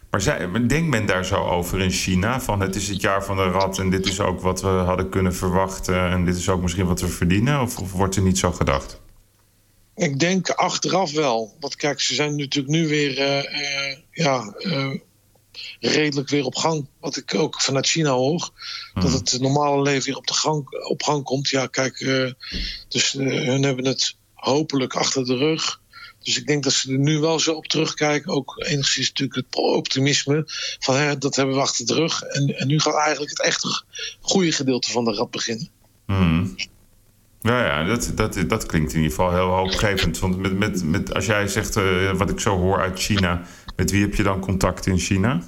Maar 0.09 0.21
zij, 0.21 0.51
denkt 0.67 0.89
men 0.89 1.05
daar 1.05 1.25
zo 1.25 1.35
over 1.35 1.79
in 1.79 1.91
China? 1.91 2.41
Van 2.41 2.59
het 2.59 2.75
is 2.75 2.87
het 2.87 3.01
jaar 3.01 3.23
van 3.23 3.35
de 3.35 3.43
rat 3.43 3.79
en 3.79 3.89
dit 3.89 4.05
is 4.05 4.19
ook 4.19 4.41
wat 4.41 4.61
we 4.61 4.67
hadden 4.67 5.09
kunnen 5.09 5.35
verwachten... 5.35 6.09
en 6.09 6.25
dit 6.25 6.35
is 6.35 6.49
ook 6.49 6.61
misschien 6.61 6.85
wat 6.85 7.01
we 7.01 7.07
verdienen? 7.07 7.61
Of, 7.61 7.77
of 7.77 7.91
wordt 7.91 8.15
er 8.15 8.21
niet 8.21 8.37
zo 8.37 8.51
gedacht? 8.51 8.99
Ik 9.99 10.19
denk 10.19 10.49
achteraf 10.49 11.11
wel. 11.11 11.55
Want 11.59 11.75
kijk, 11.75 12.01
ze 12.01 12.13
zijn 12.15 12.35
natuurlijk 12.35 12.73
nu 12.73 12.87
weer 12.87 13.17
eh, 13.17 13.37
eh, 13.39 13.97
ja, 14.11 14.53
eh, 14.57 14.93
redelijk 15.79 16.29
weer 16.29 16.45
op 16.45 16.55
gang. 16.55 16.87
Wat 16.99 17.17
ik 17.17 17.35
ook 17.35 17.61
vanuit 17.61 17.87
China 17.87 18.11
hoor. 18.11 18.49
Dat 18.93 19.11
het 19.11 19.37
normale 19.41 19.81
leven 19.81 20.05
weer 20.05 20.17
op, 20.17 20.27
de 20.27 20.33
gang, 20.33 20.85
op 20.87 21.03
gang 21.03 21.23
komt. 21.23 21.49
Ja, 21.49 21.67
kijk, 21.67 21.97
dus 22.87 23.11
hun 23.11 23.63
hebben 23.63 23.85
het 23.85 24.15
hopelijk 24.33 24.93
achter 24.93 25.25
de 25.25 25.37
rug. 25.37 25.81
Dus 26.23 26.37
ik 26.37 26.47
denk 26.47 26.63
dat 26.63 26.73
ze 26.73 26.91
er 26.91 26.99
nu 26.99 27.19
wel 27.19 27.39
zo 27.39 27.53
op 27.53 27.67
terugkijken. 27.67 28.31
Ook 28.31 28.63
enigszins 28.67 29.07
natuurlijk 29.07 29.45
het 29.45 29.55
optimisme. 29.55 30.43
Van 30.79 30.95
hè, 30.95 31.17
dat 31.17 31.35
hebben 31.35 31.55
we 31.55 31.61
achter 31.61 31.85
de 31.85 31.93
rug. 31.93 32.21
En, 32.21 32.57
en 32.57 32.67
nu 32.67 32.79
gaat 32.79 32.95
eigenlijk 32.95 33.29
het 33.29 33.41
echte 33.41 33.83
goede 34.21 34.51
gedeelte 34.51 34.91
van 34.91 35.05
de 35.05 35.13
rat 35.13 35.31
beginnen. 35.31 35.69
Hmm. 36.05 36.55
Ja, 37.41 37.65
ja 37.65 37.83
dat, 37.83 38.11
dat, 38.15 38.43
dat 38.47 38.65
klinkt 38.65 38.93
in 38.93 39.01
ieder 39.01 39.15
geval 39.15 39.33
heel 39.33 39.49
hoopgevend. 39.49 40.19
Want 40.19 40.37
met, 40.37 40.57
met, 40.57 40.83
met, 40.83 41.13
als 41.13 41.25
jij 41.25 41.47
zegt, 41.47 41.75
eh, 41.75 42.11
wat 42.13 42.29
ik 42.29 42.39
zo 42.39 42.57
hoor 42.57 42.79
uit 42.79 42.99
China... 42.99 43.41
met 43.75 43.91
wie 43.91 44.01
heb 44.01 44.15
je 44.15 44.23
dan 44.23 44.39
contact 44.39 44.85
in 44.85 44.97
China? 44.97 45.43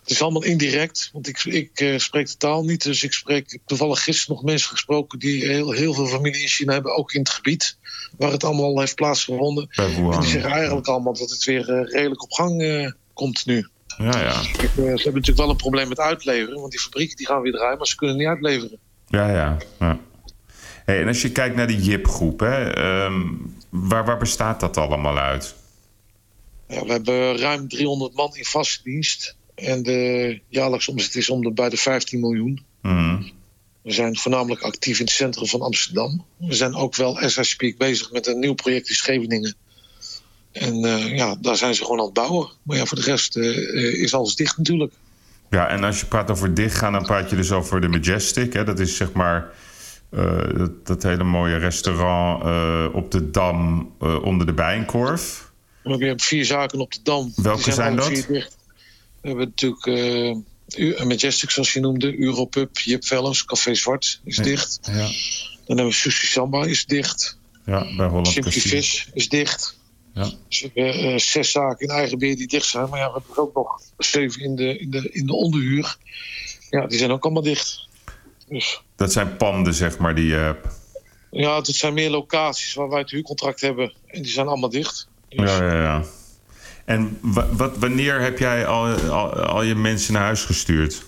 Het 0.00 0.10
is 0.10 0.22
allemaal 0.22 0.44
indirect, 0.44 1.10
want 1.12 1.28
ik, 1.28 1.44
ik 1.44 1.80
eh, 1.80 1.98
spreek 1.98 2.26
de 2.26 2.36
taal 2.36 2.64
niet. 2.64 2.82
Dus 2.82 3.02
ik 3.02 3.12
spreek 3.12 3.58
toevallig 3.66 4.02
gisteren 4.02 4.34
nog 4.34 4.44
mensen 4.44 4.70
gesproken 4.70 5.18
die 5.18 5.46
heel, 5.46 5.70
heel 5.70 5.94
veel 5.94 6.06
familie 6.06 6.40
in 6.40 6.48
China 6.48 6.72
hebben, 6.72 6.96
ook 6.96 7.12
in 7.12 7.20
het 7.20 7.30
gebied 7.30 7.78
waar 8.18 8.30
het 8.30 8.44
allemaal 8.44 8.80
heeft 8.80 8.94
plaatsgevonden. 8.94 9.68
En 9.70 10.10
die 10.20 10.28
zeggen 10.28 10.50
eigenlijk 10.50 10.86
allemaal 10.86 11.14
dat 11.14 11.30
het 11.30 11.44
weer 11.44 11.70
eh, 11.70 11.92
redelijk 11.92 12.22
op 12.22 12.32
gang 12.32 12.62
eh, 12.62 12.90
komt 13.12 13.46
nu. 13.46 13.68
Ja, 13.98 14.20
ja. 14.20 14.42
Kijk, 14.52 14.70
ze 14.74 14.82
hebben 14.82 15.02
natuurlijk 15.02 15.36
wel 15.36 15.50
een 15.50 15.56
probleem 15.56 15.88
met 15.88 16.00
uitleveren, 16.00 16.60
want 16.60 16.70
die 16.70 16.80
fabrieken 16.80 17.16
die 17.16 17.26
gaan 17.26 17.42
weer 17.42 17.52
draaien, 17.52 17.78
maar 17.78 17.86
ze 17.86 17.96
kunnen 17.96 18.16
niet 18.16 18.26
uitleveren. 18.26 18.78
Ja, 19.06 19.30
ja. 19.30 19.56
ja. 19.78 19.98
Hey, 20.84 21.00
en 21.00 21.08
als 21.08 21.22
je 21.22 21.32
kijkt 21.32 21.56
naar 21.56 21.66
de 21.66 21.82
JIP-groep, 21.82 22.40
hè, 22.40 22.72
ehm, 22.72 23.22
waar, 23.70 24.04
waar 24.04 24.18
bestaat 24.18 24.60
dat 24.60 24.76
allemaal 24.76 25.18
uit? 25.18 25.54
Ja, 26.68 26.84
we 26.84 26.92
hebben 26.92 27.38
ruim 27.38 27.68
300 27.68 28.14
man 28.14 28.36
in 28.36 28.44
vaste 28.44 28.82
dienst 28.82 29.36
en 29.56 29.82
de 29.82 30.40
jaarlijkse 30.48 30.90
omzet 30.90 31.14
is 31.14 31.30
om 31.30 31.42
de 31.42 31.52
bij 31.52 31.68
de 31.68 31.76
15 31.76 32.20
miljoen. 32.20 32.64
Hmm. 32.80 33.30
We 33.82 33.92
zijn 33.92 34.16
voornamelijk 34.16 34.62
actief 34.62 34.98
in 34.98 35.04
het 35.04 35.14
centrum 35.14 35.46
van 35.46 35.60
Amsterdam. 35.60 36.24
We 36.36 36.54
zijn 36.54 36.74
ook 36.74 36.96
wel, 36.96 37.18
as 37.18 37.36
I 37.36 37.44
speak, 37.44 37.76
bezig 37.76 38.12
met 38.12 38.26
een 38.26 38.38
nieuw 38.38 38.54
project 38.54 38.88
in 38.88 38.94
Scheveningen. 38.94 39.56
En 40.52 40.84
eh, 40.84 41.16
ja, 41.16 41.36
daar 41.40 41.56
zijn 41.56 41.74
ze 41.74 41.82
gewoon 41.82 41.98
aan 41.98 42.04
het 42.04 42.14
bouwen. 42.14 42.48
Maar 42.62 42.76
ja, 42.76 42.84
voor 42.84 42.98
de 42.98 43.04
rest 43.04 43.36
eh, 43.36 43.48
eh, 43.48 44.02
is 44.02 44.14
alles 44.14 44.34
dicht 44.34 44.56
natuurlijk. 44.56 44.92
Ja, 45.50 45.68
en 45.68 45.84
als 45.84 46.00
je 46.00 46.06
praat 46.06 46.30
over 46.30 46.54
dichtgaan, 46.54 46.92
dan 46.92 47.02
praat 47.02 47.30
je 47.30 47.36
dus 47.36 47.52
over 47.52 47.80
de 47.80 47.88
Majestic. 47.88 48.52
Hè? 48.52 48.64
Dat 48.64 48.78
is 48.78 48.96
zeg 48.96 49.12
maar 49.12 49.50
dat, 50.56 50.86
dat 50.86 51.02
hele 51.02 51.24
mooie 51.24 51.56
restaurant 51.56 52.94
op 52.94 53.10
de 53.10 53.30
Dam 53.30 53.90
onder 54.22 54.46
de 54.46 54.52
Bijenkorf. 54.52 55.50
We 55.82 55.90
hebben 55.90 56.20
vier 56.20 56.44
zaken 56.44 56.78
op 56.80 56.92
de 56.92 56.98
Dam. 57.02 57.32
Welke 57.36 57.62
Die 57.62 57.72
zijn 57.72 58.00
alle 58.00 58.26
dat? 58.28 58.55
We 59.26 59.32
hebben 59.32 59.52
natuurlijk 59.56 59.86
uh, 60.76 61.04
Majestic, 61.04 61.50
zoals 61.50 61.72
je 61.72 61.80
noemde, 61.80 62.18
Europub, 62.18 62.78
Jip 62.78 63.04
Fellows, 63.04 63.44
Café 63.44 63.74
Zwart 63.74 64.20
is 64.24 64.36
dicht. 64.36 64.78
Ja. 64.82 64.92
Dan 64.92 65.76
hebben 65.76 65.86
we 65.86 65.92
Sushi 65.92 66.26
Samba 66.26 66.64
is 66.64 66.86
dicht. 66.86 67.38
Ja, 67.64 67.96
bij 67.96 68.06
Holland 68.06 68.26
Simply. 68.28 68.52
Fish 68.52 69.06
is 69.12 69.28
dicht. 69.28 69.78
Ja. 70.14 70.30
Dus 70.48 70.60
we 70.60 70.70
hebben 70.80 71.12
eh, 71.12 71.18
zes 71.18 71.50
zaken 71.50 71.86
in 71.88 71.94
eigen 71.94 72.18
beheer 72.18 72.36
die 72.36 72.46
dicht 72.46 72.66
zijn. 72.66 72.88
Maar 72.88 72.98
ja, 72.98 73.06
we 73.06 73.12
hebben 73.12 73.42
ook 73.42 73.54
nog 73.54 73.80
zeven 73.98 74.42
in 74.42 74.56
de, 74.56 74.78
in 74.78 74.90
de, 74.90 75.10
in 75.12 75.26
de 75.26 75.32
onderhuur. 75.34 75.96
Ja, 76.70 76.86
die 76.86 76.98
zijn 76.98 77.10
ook 77.10 77.24
allemaal 77.24 77.42
dicht. 77.42 77.88
Dus 78.48 78.82
Dat 78.96 79.12
zijn 79.12 79.36
panden, 79.36 79.74
zeg 79.74 79.98
maar, 79.98 80.14
die 80.14 80.26
je 80.26 80.34
hebt. 80.34 80.66
ja, 81.30 81.56
het 81.56 81.66
zijn 81.66 81.94
meer 81.94 82.10
locaties 82.10 82.74
waar 82.74 82.88
wij 82.88 83.00
het 83.00 83.10
huurcontract 83.10 83.60
hebben. 83.60 83.92
En 84.06 84.22
die 84.22 84.32
zijn 84.32 84.46
allemaal 84.46 84.70
dicht. 84.70 85.08
Dus, 85.28 85.50
Ja, 85.50 85.62
ja, 85.62 85.82
ja. 85.82 86.04
En 86.86 87.18
wa- 87.20 87.48
wat, 87.52 87.76
wanneer 87.78 88.20
heb 88.20 88.38
jij 88.38 88.66
al, 88.66 88.86
al, 88.94 89.32
al 89.32 89.62
je 89.62 89.74
mensen 89.74 90.12
naar 90.12 90.22
huis 90.22 90.44
gestuurd? 90.44 91.04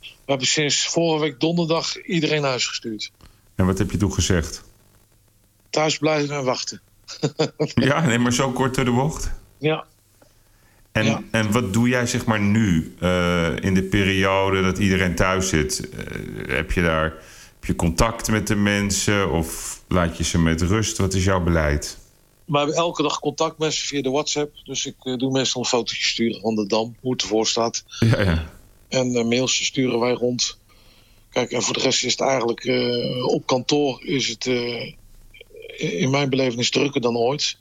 We 0.00 0.08
hebben 0.30 0.46
sinds 0.46 0.86
vorige 0.88 1.20
week 1.24 1.40
donderdag 1.40 2.02
iedereen 2.02 2.40
naar 2.40 2.50
huis 2.50 2.66
gestuurd. 2.66 3.12
En 3.54 3.66
wat 3.66 3.78
heb 3.78 3.90
je 3.90 3.96
toen 3.96 4.12
gezegd? 4.12 4.62
Thuis 5.70 5.98
blijven 5.98 6.36
en 6.36 6.44
wachten. 6.44 6.80
Ja, 7.74 8.06
nee, 8.06 8.18
maar 8.18 8.32
zo 8.32 8.50
kort 8.50 8.74
door 8.74 8.84
de 8.84 8.90
bocht. 8.90 9.30
Ja, 9.58 9.84
En, 10.92 11.04
Ja. 11.04 11.22
en 11.30 11.52
wat 11.52 11.72
doe 11.72 11.88
jij 11.88 12.06
zeg 12.06 12.24
maar 12.24 12.40
nu 12.40 12.94
eh, 13.00 13.56
in 13.60 13.74
de 13.74 13.82
periode 13.82 14.62
dat 14.62 14.78
iedereen 14.78 15.14
thuis 15.14 15.48
zit? 15.48 15.88
Eh, 15.90 16.54
heb 16.56 16.72
je 16.72 16.82
daar 16.82 17.02
heb 17.54 17.64
je 17.64 17.76
contact 17.76 18.28
met 18.30 18.46
de 18.46 18.54
mensen 18.56 19.30
of 19.30 19.80
laat 19.88 20.16
je 20.16 20.24
ze 20.24 20.38
met 20.38 20.62
rust? 20.62 20.98
Wat 20.98 21.14
is 21.14 21.24
jouw 21.24 21.40
beleid? 21.42 21.98
We 22.44 22.58
hebben 22.58 22.76
elke 22.76 23.02
dag 23.02 23.18
contact 23.18 23.58
met 23.58 23.74
ze 23.74 23.86
via 23.86 24.02
de 24.02 24.10
WhatsApp. 24.10 24.54
Dus 24.64 24.86
ik 24.86 24.94
eh, 25.02 25.16
doe 25.16 25.30
meestal 25.30 25.60
een 25.60 25.68
fotootje 25.68 26.04
sturen 26.04 26.40
van 26.40 26.54
de 26.54 26.66
dam, 26.66 26.96
hoe 27.00 27.12
het 27.12 27.22
ervoor 27.22 27.46
staat. 27.46 27.84
Ja, 27.98 28.20
ja. 28.20 28.50
En 28.88 29.14
eh, 29.14 29.24
mails 29.24 29.64
sturen 29.64 30.00
wij 30.00 30.12
rond. 30.12 30.58
Kijk, 31.30 31.52
en 31.52 31.62
voor 31.62 31.74
de 31.74 31.80
rest 31.80 32.04
is 32.04 32.10
het 32.10 32.20
eigenlijk 32.20 32.64
eh, 32.64 33.26
op 33.26 33.46
kantoor 33.46 34.04
is 34.04 34.28
het 34.28 34.46
in 35.76 36.10
mijn 36.10 36.30
belevenis 36.30 36.70
drukker 36.70 37.00
dan 37.00 37.16
ooit. 37.16 37.58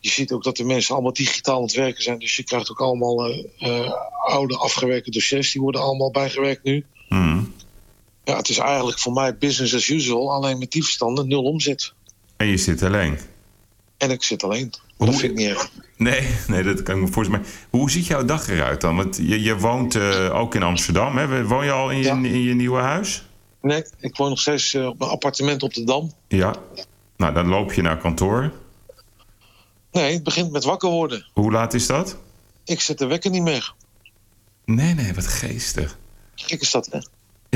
Je 0.00 0.10
ziet 0.10 0.32
ook 0.32 0.44
dat 0.44 0.56
de 0.56 0.64
mensen 0.64 0.94
allemaal 0.94 1.12
digitaal 1.12 1.56
aan 1.56 1.62
het 1.62 1.74
werken 1.74 2.02
zijn. 2.02 2.18
Dus 2.18 2.36
je 2.36 2.44
krijgt 2.44 2.70
ook 2.70 2.80
allemaal 2.80 3.34
oude 4.26 4.56
afgewerkte 4.56 5.10
dossiers. 5.10 5.52
Die 5.52 5.62
worden 5.62 5.80
allemaal 5.80 6.10
bijgewerkt 6.10 6.62
nu. 6.62 6.84
Mhm. 7.08 7.42
Ja, 8.24 8.36
het 8.36 8.48
is 8.48 8.58
eigenlijk 8.58 8.98
voor 8.98 9.12
mij 9.12 9.36
business 9.36 9.74
as 9.74 9.88
usual. 9.88 10.32
Alleen 10.32 10.58
met 10.58 10.70
die 10.70 10.82
verstanden 10.82 11.28
nul 11.28 11.42
omzet. 11.42 11.92
En 12.36 12.46
je 12.46 12.56
zit 12.56 12.82
alleen. 12.82 13.18
En 14.00 14.10
ik 14.10 14.22
zit 14.22 14.42
alleen. 14.44 14.72
Hoe- 14.96 15.06
Dat 15.06 15.16
vind 15.18 15.32
ik 15.32 15.38
niet 15.38 15.48
erg. 15.48 15.70
Nee, 15.96 16.28
nee, 16.46 16.62
dat 16.62 16.82
kan 16.82 16.94
ik 16.96 17.00
me 17.00 17.08
voorstellen. 17.08 17.42
Maar 17.42 17.50
hoe 17.70 17.90
ziet 17.90 18.06
jouw 18.06 18.24
dag 18.24 18.48
eruit 18.48 18.80
dan? 18.80 18.96
Want 18.96 19.16
je, 19.16 19.42
je 19.42 19.56
woont 19.58 19.94
eh, 19.94 20.34
ook 20.34 20.54
in 20.54 20.62
Amsterdam. 20.62 21.16
Hè? 21.16 21.44
Woon 21.46 21.64
je 21.64 21.70
al 21.72 21.90
in 21.90 21.96
je, 21.98 22.04
Ja. 22.04 22.12
in 22.12 22.42
je 22.42 22.54
nieuwe 22.54 22.80
huis? 22.80 23.24
Nee, 23.62 23.84
ik 23.98 24.16
woon 24.16 24.28
nog 24.28 24.40
steeds 24.40 24.74
eh, 24.74 24.86
op 24.86 24.98
mijn 24.98 25.10
appartement 25.10 25.62
op 25.62 25.74
de 25.74 25.84
Dam. 25.84 26.12
Ja. 26.28 26.54
Nou, 27.16 27.34
dan 27.34 27.46
loop 27.48 27.72
je 27.72 27.82
naar 27.82 27.98
kantoor. 27.98 28.52
Nee, 29.92 30.12
het 30.12 30.22
begint 30.22 30.50
met 30.52 30.64
wakker 30.64 30.88
worden. 30.90 31.26
Hoe 31.32 31.52
laat 31.52 31.74
is 31.74 31.86
dat? 31.86 32.16
Ik 32.64 32.80
zet 32.80 32.98
de 32.98 33.06
wekker 33.06 33.30
niet 33.30 33.42
meer. 33.42 33.74
Nee, 34.64 34.94
nee, 34.94 35.14
wat 35.14 35.26
geestig. 35.26 35.98
Gek 36.34 36.60
is 36.60 36.70
dat, 36.70 36.88
hè? 36.90 36.98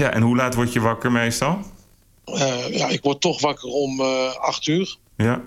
Ja, 0.03 0.11
en 0.11 0.23
hoe 0.23 0.37
laat 0.37 0.55
word 0.55 0.73
je 0.73 0.81
wakker 0.81 1.13
meestal? 1.13 1.59
Eh, 2.25 2.77
ja, 2.77 2.89
ik 2.89 3.03
word 3.03 3.21
toch 3.21 3.41
wakker 3.41 3.69
om 3.69 4.01
acht 4.41 4.67
uur. 4.67 4.97
Ja. 5.17 5.43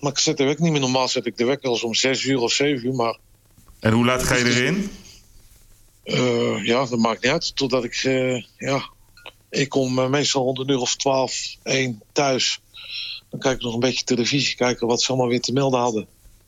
Maar 0.00 0.10
ik 0.12 0.18
zet 0.18 0.36
de 0.36 0.44
wekker 0.44 0.62
niet 0.62 0.72
meer. 0.72 0.80
Normaal 0.80 1.08
zet 1.08 1.26
ik 1.26 1.36
de 1.36 1.44
wekker 1.44 1.68
als 1.68 1.82
om 1.82 1.94
zes 1.94 2.24
uur 2.24 2.38
of 2.38 2.52
zeven 2.52 2.86
uur. 2.86 2.94
Maar 2.94 3.18
En 3.80 3.92
hoe 3.92 4.04
laat 4.04 4.22
ga 4.22 4.34
je 4.34 4.44
erin? 4.44 4.90
eh, 6.04 6.64
ja, 6.64 6.86
dat 6.86 6.98
maakt 6.98 7.22
niet 7.22 7.32
uit. 7.32 7.56
Totdat 7.56 7.84
ik, 7.84 7.94
eh, 7.94 8.42
ja... 8.58 8.90
Ik 9.50 9.68
kom 9.68 9.98
eh, 9.98 10.08
meestal 10.08 10.42
rond 10.42 10.58
een 10.58 10.68
uur 10.70 10.78
of 10.78 10.96
twaalf, 10.96 11.56
één 11.62 12.02
thuis. 12.12 12.60
Dan 13.30 13.40
kijk 13.40 13.56
ik 13.56 13.62
nog 13.62 13.74
een 13.74 13.80
beetje 13.80 14.04
televisie. 14.04 14.56
Kijken 14.56 14.86
wat 14.86 15.02
ze 15.02 15.08
allemaal 15.08 15.28
weer 15.28 15.40
te 15.40 15.52
melden 15.52 15.80
hadden. 15.80 16.06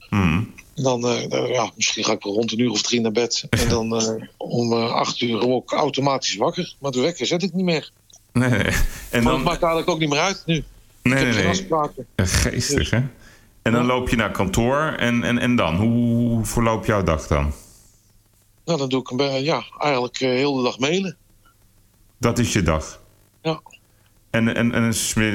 Hmm. 0.09 0.55
Dan, 0.75 1.01
dan, 1.01 1.47
ja, 1.49 1.71
misschien 1.77 2.05
ga 2.05 2.13
ik 2.13 2.23
rond 2.23 2.53
een 2.53 2.59
uur 2.59 2.71
of 2.71 2.83
drie 2.83 3.01
naar 3.01 3.13
bed. 3.13 3.47
En 3.51 3.69
dan 3.69 3.93
om 4.37 4.73
eh, 4.73 4.93
acht 4.93 5.21
uur 5.21 5.39
word 5.41 5.63
ik 5.63 5.79
automatisch 5.79 6.37
wakker. 6.37 6.75
Maar 6.79 6.91
de 6.91 7.01
wekker 7.01 7.27
zet 7.27 7.43
ik 7.43 7.53
niet 7.53 7.65
meer. 7.65 7.91
Nee. 8.33 8.51
En 8.51 8.73
Maar 9.11 9.23
dan... 9.23 9.25
dat 9.25 9.43
maakt 9.43 9.63
eigenlijk 9.63 9.89
ook 9.89 9.99
niet 9.99 10.09
meer 10.09 10.19
uit 10.21 10.43
nu. 10.47 10.65
Nee, 11.03 11.15
ik 11.15 11.19
heb 11.19 11.23
nee, 11.23 11.33
geen 11.33 11.43
nee. 11.43 11.51
afspraken. 11.51 12.07
Ja, 12.17 12.27
Geestig, 12.27 12.91
hè? 12.91 13.01
En 13.65 13.73
dan 13.73 13.87
loop 13.87 14.09
je 14.09 14.17
naar 14.17 14.31
kantoor. 14.31 14.95
En, 14.99 15.23
en, 15.23 15.39
en 15.39 15.57
dan? 15.57 15.77
Hoe 15.77 16.45
verloopt 16.45 16.87
jouw 16.87 17.03
dag 17.03 17.27
dan? 17.27 17.53
Nou, 18.65 18.79
dan 18.79 18.89
doe 18.89 19.01
ik 19.01 19.41
ja, 19.43 19.65
eigenlijk 19.79 20.21
eh, 20.21 20.29
heel 20.29 20.55
de 20.57 20.63
dag 20.63 20.79
mailen. 20.79 21.17
Dat 22.19 22.39
is 22.39 22.53
je 22.53 22.63
dag. 22.63 23.01
Ja. 23.43 23.61
En, 24.31 24.55
en, 24.55 24.73
en 24.73 24.93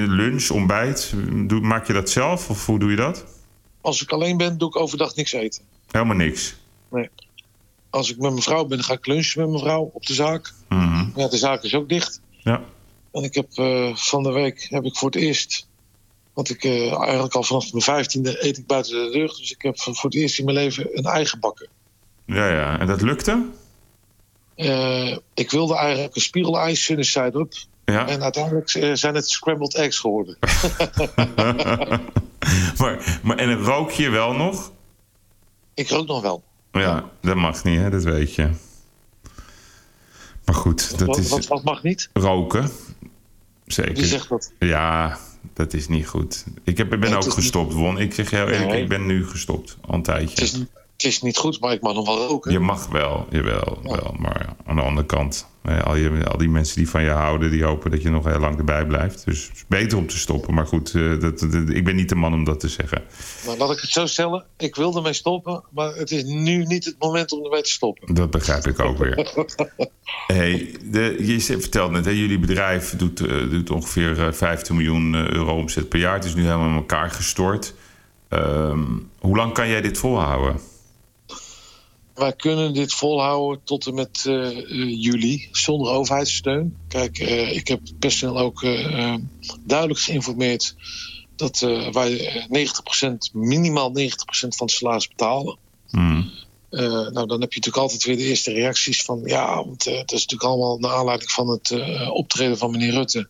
lunch, 0.07 0.49
ontbijt, 0.49 1.13
doe, 1.47 1.59
maak 1.59 1.87
je 1.87 1.93
dat 1.93 2.09
zelf 2.09 2.49
of 2.49 2.65
hoe 2.65 2.79
doe 2.79 2.89
je 2.89 2.95
dat? 2.95 3.25
Als 3.81 4.01
ik 4.01 4.11
alleen 4.11 4.37
ben, 4.37 4.57
doe 4.57 4.69
ik 4.69 4.75
overdag 4.75 5.15
niks 5.15 5.31
eten. 5.31 5.63
Helemaal 5.91 6.15
niks. 6.15 6.55
Als 7.89 8.11
ik 8.11 8.17
met 8.17 8.31
mijn 8.31 8.43
vrouw 8.43 8.65
ben, 8.65 8.77
dan 8.77 8.85
ga 8.85 8.93
ik 8.93 9.05
lunchen 9.05 9.41
met 9.41 9.49
mijn 9.49 9.61
vrouw 9.61 9.89
op 9.93 10.05
de 10.05 10.13
zaak. 10.13 10.53
Mhm. 10.69 11.05
Ja, 11.15 11.27
de 11.27 11.37
zaak 11.37 11.63
is 11.63 11.75
ook 11.75 11.89
dicht. 11.89 12.21
Ja. 12.29 12.63
En 13.11 13.23
ik 13.23 13.33
heb 13.33 13.51
eh, 13.53 13.95
van 13.95 14.23
de 14.23 14.31
week 14.31 14.67
heb 14.69 14.83
ik 14.83 14.95
voor 14.95 15.09
het 15.09 15.21
eerst. 15.21 15.67
Want 16.33 16.49
ik 16.49 16.63
eh, 16.63 17.01
eigenlijk 17.01 17.33
al 17.33 17.43
vanaf 17.43 17.71
mijn 17.71 17.83
vijftiende 17.83 18.45
eet 18.45 18.57
ik 18.57 18.67
buiten 18.67 18.93
de 18.93 19.11
deur. 19.11 19.27
Dus 19.27 19.51
ik 19.51 19.61
heb 19.61 19.79
voor 19.79 20.09
het 20.09 20.15
eerst 20.15 20.39
in 20.39 20.45
mijn 20.45 20.57
leven 20.57 20.97
een 20.97 21.03
eigen 21.03 21.39
bakken. 21.39 21.67
ja, 22.25 22.49
ja. 22.49 22.79
En 22.79 22.87
dat 22.87 23.01
lukte? 23.01 23.45
Eh, 24.55 25.17
ik 25.33 25.51
wilde 25.51 25.75
eigenlijk 25.75 26.15
een 26.15 26.21
spiegelijs 26.21 26.83
sunny 26.83 27.03
side 27.03 27.39
up. 27.39 27.53
Ja. 27.85 28.07
En 28.07 28.23
uiteindelijk 28.23 28.69
eh, 28.69 28.93
zijn 28.93 29.15
het 29.15 29.29
scrambled 29.29 29.75
eggs 29.75 29.99
geworden. 29.99 30.37
maar, 32.79 33.19
maar, 33.23 33.37
en 33.37 33.63
rook 33.63 33.91
je 33.91 34.09
wel 34.09 34.33
nog? 34.33 34.71
ik 35.73 35.89
rook 35.89 36.07
nog 36.07 36.21
wel. 36.21 36.43
Ja, 36.71 37.09
dat 37.21 37.35
mag 37.35 37.63
niet, 37.63 37.79
hè? 37.79 37.89
dat 37.89 38.03
weet 38.03 38.35
je. 38.35 38.49
Maar 40.45 40.55
goed, 40.55 40.97
dat 40.97 41.07
wat, 41.07 41.17
is 41.17 41.29
wat, 41.29 41.47
wat 41.47 41.63
mag 41.63 41.83
niet? 41.83 42.09
roken. 42.13 42.69
Zeker. 43.65 43.93
Wie 43.93 44.05
zegt 44.05 44.29
dat? 44.29 44.51
Ja, 44.59 45.17
dat 45.53 45.73
is 45.73 45.87
niet 45.87 46.07
goed. 46.07 46.45
Ik, 46.63 46.77
heb, 46.77 46.93
ik 46.93 46.99
ben 46.99 47.13
ook 47.13 47.33
gestopt, 47.33 47.73
Won. 47.73 47.99
Ik 47.99 48.13
zeg 48.13 48.29
heel 48.29 48.47
eerlijk, 48.47 48.69
Nee. 48.69 48.81
ik 48.81 48.89
ben 48.89 49.05
nu 49.05 49.27
gestopt. 49.27 49.77
Al 49.81 49.93
een 49.93 50.03
tijdje. 50.03 50.29
Het 50.29 50.41
is, 50.41 50.63
het 51.01 51.07
is 51.07 51.21
niet 51.21 51.37
goed, 51.37 51.59
maar 51.59 51.73
ik 51.73 51.81
mag 51.81 51.93
nog 51.93 52.05
wel 52.05 52.27
roken. 52.27 52.51
Je 52.51 52.59
mag 52.59 52.87
wel, 52.87 53.27
jawel, 53.29 53.79
wel. 53.83 54.15
Maar 54.19 54.55
aan 54.65 54.75
de 54.75 54.81
andere 54.81 55.05
kant, 55.07 55.47
al, 55.83 55.95
je, 55.95 56.23
al 56.31 56.37
die 56.37 56.49
mensen 56.49 56.75
die 56.75 56.89
van 56.89 57.03
je 57.03 57.09
houden, 57.09 57.51
die 57.51 57.63
hopen 57.63 57.91
dat 57.91 58.01
je 58.01 58.09
nog 58.09 58.25
heel 58.25 58.39
lang 58.39 58.57
erbij 58.57 58.85
blijft. 58.85 59.25
Dus 59.25 59.47
het 59.47 59.55
is 59.55 59.65
beter 59.67 59.97
om 59.97 60.07
te 60.07 60.17
stoppen. 60.17 60.53
Maar 60.53 60.67
goed, 60.67 60.93
eh, 60.95 61.19
dat, 61.19 61.39
dat- 61.39 61.69
ik 61.69 61.85
ben 61.85 61.95
niet 61.95 62.09
de 62.09 62.15
man 62.15 62.33
om 62.33 62.43
dat 62.43 62.59
te 62.59 62.67
zeggen. 62.67 63.03
Maar 63.45 63.57
laat 63.57 63.71
ik 63.71 63.79
het 63.79 63.89
zo 63.89 64.05
stellen. 64.05 64.45
Ik 64.57 64.75
wil 64.75 64.95
ermee 64.95 65.13
stoppen, 65.13 65.63
maar 65.71 65.95
het 65.95 66.11
is 66.11 66.23
nu 66.23 66.63
niet 66.63 66.85
het 66.85 66.95
moment 66.99 67.31
om 67.31 67.43
ermee 67.43 67.61
te 67.61 67.71
stoppen. 67.71 68.13
Dat 68.13 68.29
begrijp 68.31 68.67
ik 68.67 68.79
ook 68.79 68.97
weer. 68.97 69.33
Hey, 70.27 70.75
de, 70.83 71.15
je 71.19 71.39
vertelt 71.41 71.91
net, 71.91 72.05
hè, 72.05 72.11
jullie 72.11 72.39
bedrijf 72.39 72.95
doet, 72.97 73.19
eh, 73.19 73.49
doet 73.49 73.69
ongeveer 73.69 74.25
eh, 74.27 74.33
15 74.33 74.75
miljoen 74.75 75.15
eh, 75.15 75.27
euro 75.29 75.55
omzet 75.55 75.89
per 75.89 75.99
jaar. 75.99 76.13
Het 76.13 76.25
is 76.25 76.35
nu 76.35 76.43
helemaal 76.43 76.67
in 76.69 76.75
elkaar 76.75 77.11
gestort. 77.11 77.73
Ehm, 78.29 78.83
hoe 79.19 79.35
lang 79.35 79.53
kan 79.53 79.67
jij 79.67 79.81
dit 79.81 79.97
volhouden? 79.97 80.59
Wij 82.19 82.33
kunnen 82.33 82.73
dit 82.73 82.93
volhouden 82.93 83.63
tot 83.63 83.85
en 83.85 83.93
met 83.93 84.23
eh, 84.25 84.57
eh, 84.57 85.01
juli, 85.03 85.47
zonder 85.51 85.91
overheidssteun. 85.91 86.77
Kijk, 86.87 87.17
eh, 87.17 87.55
ik 87.55 87.67
heb 87.67 87.79
het 87.81 87.99
personeel 87.99 88.39
ook 88.39 88.61
duidelijk 89.65 89.99
geïnformeerd 89.99 90.75
dat 91.35 91.59
wij 91.91 92.27
eh, 92.27 92.45
90%, 92.49 93.33
minimaal 93.33 93.91
90% 93.91 94.55
van 94.55 94.67
het 94.67 94.71
salaris 94.71 95.07
betalen. 95.07 95.57
Hmm. 95.89 96.31
Nou, 96.69 97.13
dan 97.13 97.41
heb 97.41 97.53
je 97.53 97.59
natuurlijk 97.59 97.77
altijd 97.77 98.03
weer 98.03 98.17
de 98.17 98.23
eerste 98.23 98.51
reacties 98.51 99.03
van 99.03 99.21
ja, 99.25 99.55
want 99.55 99.83
dat 99.83 100.11
is 100.11 100.25
natuurlijk 100.25 100.43
allemaal 100.43 100.77
naar 100.77 100.91
aanleiding 100.91 101.31
van 101.31 101.47
het 101.47 101.75
optreden 102.09 102.57
van 102.57 102.71
meneer 102.71 102.91
Rutte. 102.91 103.29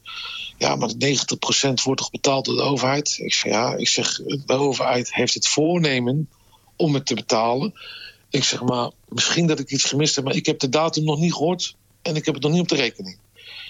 Ja, 0.58 0.76
maar 0.76 0.90
90% 0.90 1.84
wordt 1.84 2.02
toch 2.02 2.12
betaald 2.12 2.46
door 2.46 2.56
de 2.56 2.62
overheid? 2.62 3.18
Ik 3.22 3.34
zeg 3.34 3.52
ja, 3.52 3.76
ik 3.76 3.88
zeg 3.88 4.22
de 4.46 4.54
overheid 4.54 5.14
heeft 5.14 5.34
het 5.34 5.48
voornemen 5.48 6.30
om 6.76 6.94
het 6.94 7.06
te 7.06 7.16
betalen. 7.16 7.74
Ik 8.30 8.44
zeg 8.44 8.62
maar, 8.64 8.92
misschien 9.08 9.48
dat 9.48 9.60
ik 9.60 9.72
iets 9.72 9.84
gemist 9.84 10.16
heb, 10.16 10.24
maar 10.24 10.36
ik 10.36 10.46
heb 10.46 10.60
de 10.60 10.70
datum 10.70 11.04
nog 11.04 11.20
niet 11.20 11.34
gehoord 11.34 11.76
en 12.02 12.16
ik 12.16 12.26
heb 12.26 12.34
het 12.34 12.44
nog 12.44 12.52
niet 12.52 12.62
op 12.62 12.68
de 12.68 12.76
rekening. 12.76 13.18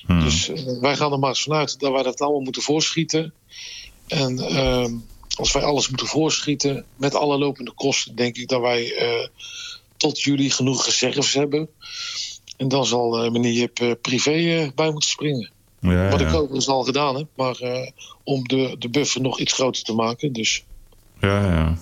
Hmm. 0.06 0.20
Dus 0.24 0.50
eh, 0.50 0.80
wij 0.80 0.96
gaan 0.96 1.12
er 1.12 1.20
maar 1.20 1.30
eens 1.30 1.44
vanuit 1.44 1.80
dat 1.80 1.92
wij 1.92 2.04
dat 2.04 2.22
allemaal 2.22 2.42
moeten 2.42 2.62
voorschieten. 2.62 3.34
En 4.08 4.40
ehm, 4.40 4.94
als 5.36 5.52
wij 5.52 5.64
alles 5.64 5.90
moeten 5.90 6.08
voorschieten 6.08 6.86
met 6.96 7.16
alle 7.16 7.38
lopende 7.38 7.72
kosten, 7.72 8.16
denk 8.16 8.38
ik 8.38 8.48
dat 8.48 8.62
wij 8.62 8.96
eh, 8.96 9.28
tot 9.98 10.22
juli 10.22 10.50
genoeg 10.50 10.86
reserves 10.86 11.34
hebben. 11.34 11.70
En 12.58 12.68
dan 12.68 12.86
zal 12.86 13.24
eh, 13.24 13.32
meneer 13.32 13.52
Jip 13.54 13.98
privé 14.02 14.72
bij 14.76 14.92
moeten 14.92 15.10
springen. 15.10 15.52
Ja, 15.80 16.10
Wat 16.10 16.22
ik 16.22 16.30
ja. 16.30 16.36
overigens 16.36 16.68
al 16.68 16.84
gedaan 16.84 17.16
heb, 17.16 17.28
maar 17.36 17.58
om 18.24 18.48
de, 18.48 18.76
de 18.80 18.90
buffer 18.90 19.22
nog 19.22 19.40
iets 19.40 19.54
groter 19.54 19.84
te 19.84 19.94
maken. 19.94 20.34
Dus 20.34 20.64
Ja, 21.20 21.46
ja. 21.46 21.78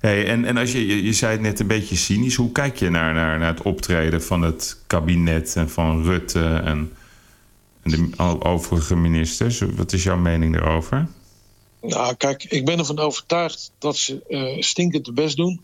Hey, 0.00 0.26
en, 0.26 0.44
en 0.44 0.56
als 0.56 0.72
je, 0.72 1.04
je, 1.04 1.12
zei 1.12 1.32
het 1.32 1.40
net 1.40 1.60
een 1.60 1.66
beetje 1.66 1.96
cynisch, 1.96 2.34
hoe 2.34 2.52
kijk 2.52 2.78
je 2.78 2.90
naar, 2.90 3.14
naar, 3.14 3.38
naar 3.38 3.54
het 3.54 3.62
optreden 3.62 4.22
van 4.22 4.42
het 4.42 4.76
kabinet 4.86 5.56
en 5.56 5.70
van 5.70 6.02
Rutte 6.04 6.44
en, 6.64 6.92
en 7.82 7.90
de 7.90 8.40
overige 8.40 8.96
ministers? 8.96 9.58
Wat 9.60 9.92
is 9.92 10.02
jouw 10.02 10.16
mening 10.16 10.54
daarover? 10.54 11.08
Nou, 11.80 12.14
kijk, 12.14 12.44
ik 12.44 12.64
ben 12.64 12.78
ervan 12.78 12.98
overtuigd 12.98 13.72
dat 13.78 13.96
ze 13.96 14.22
eh, 14.28 14.62
stinkend 14.62 15.04
de 15.04 15.12
best 15.12 15.36
doen. 15.36 15.60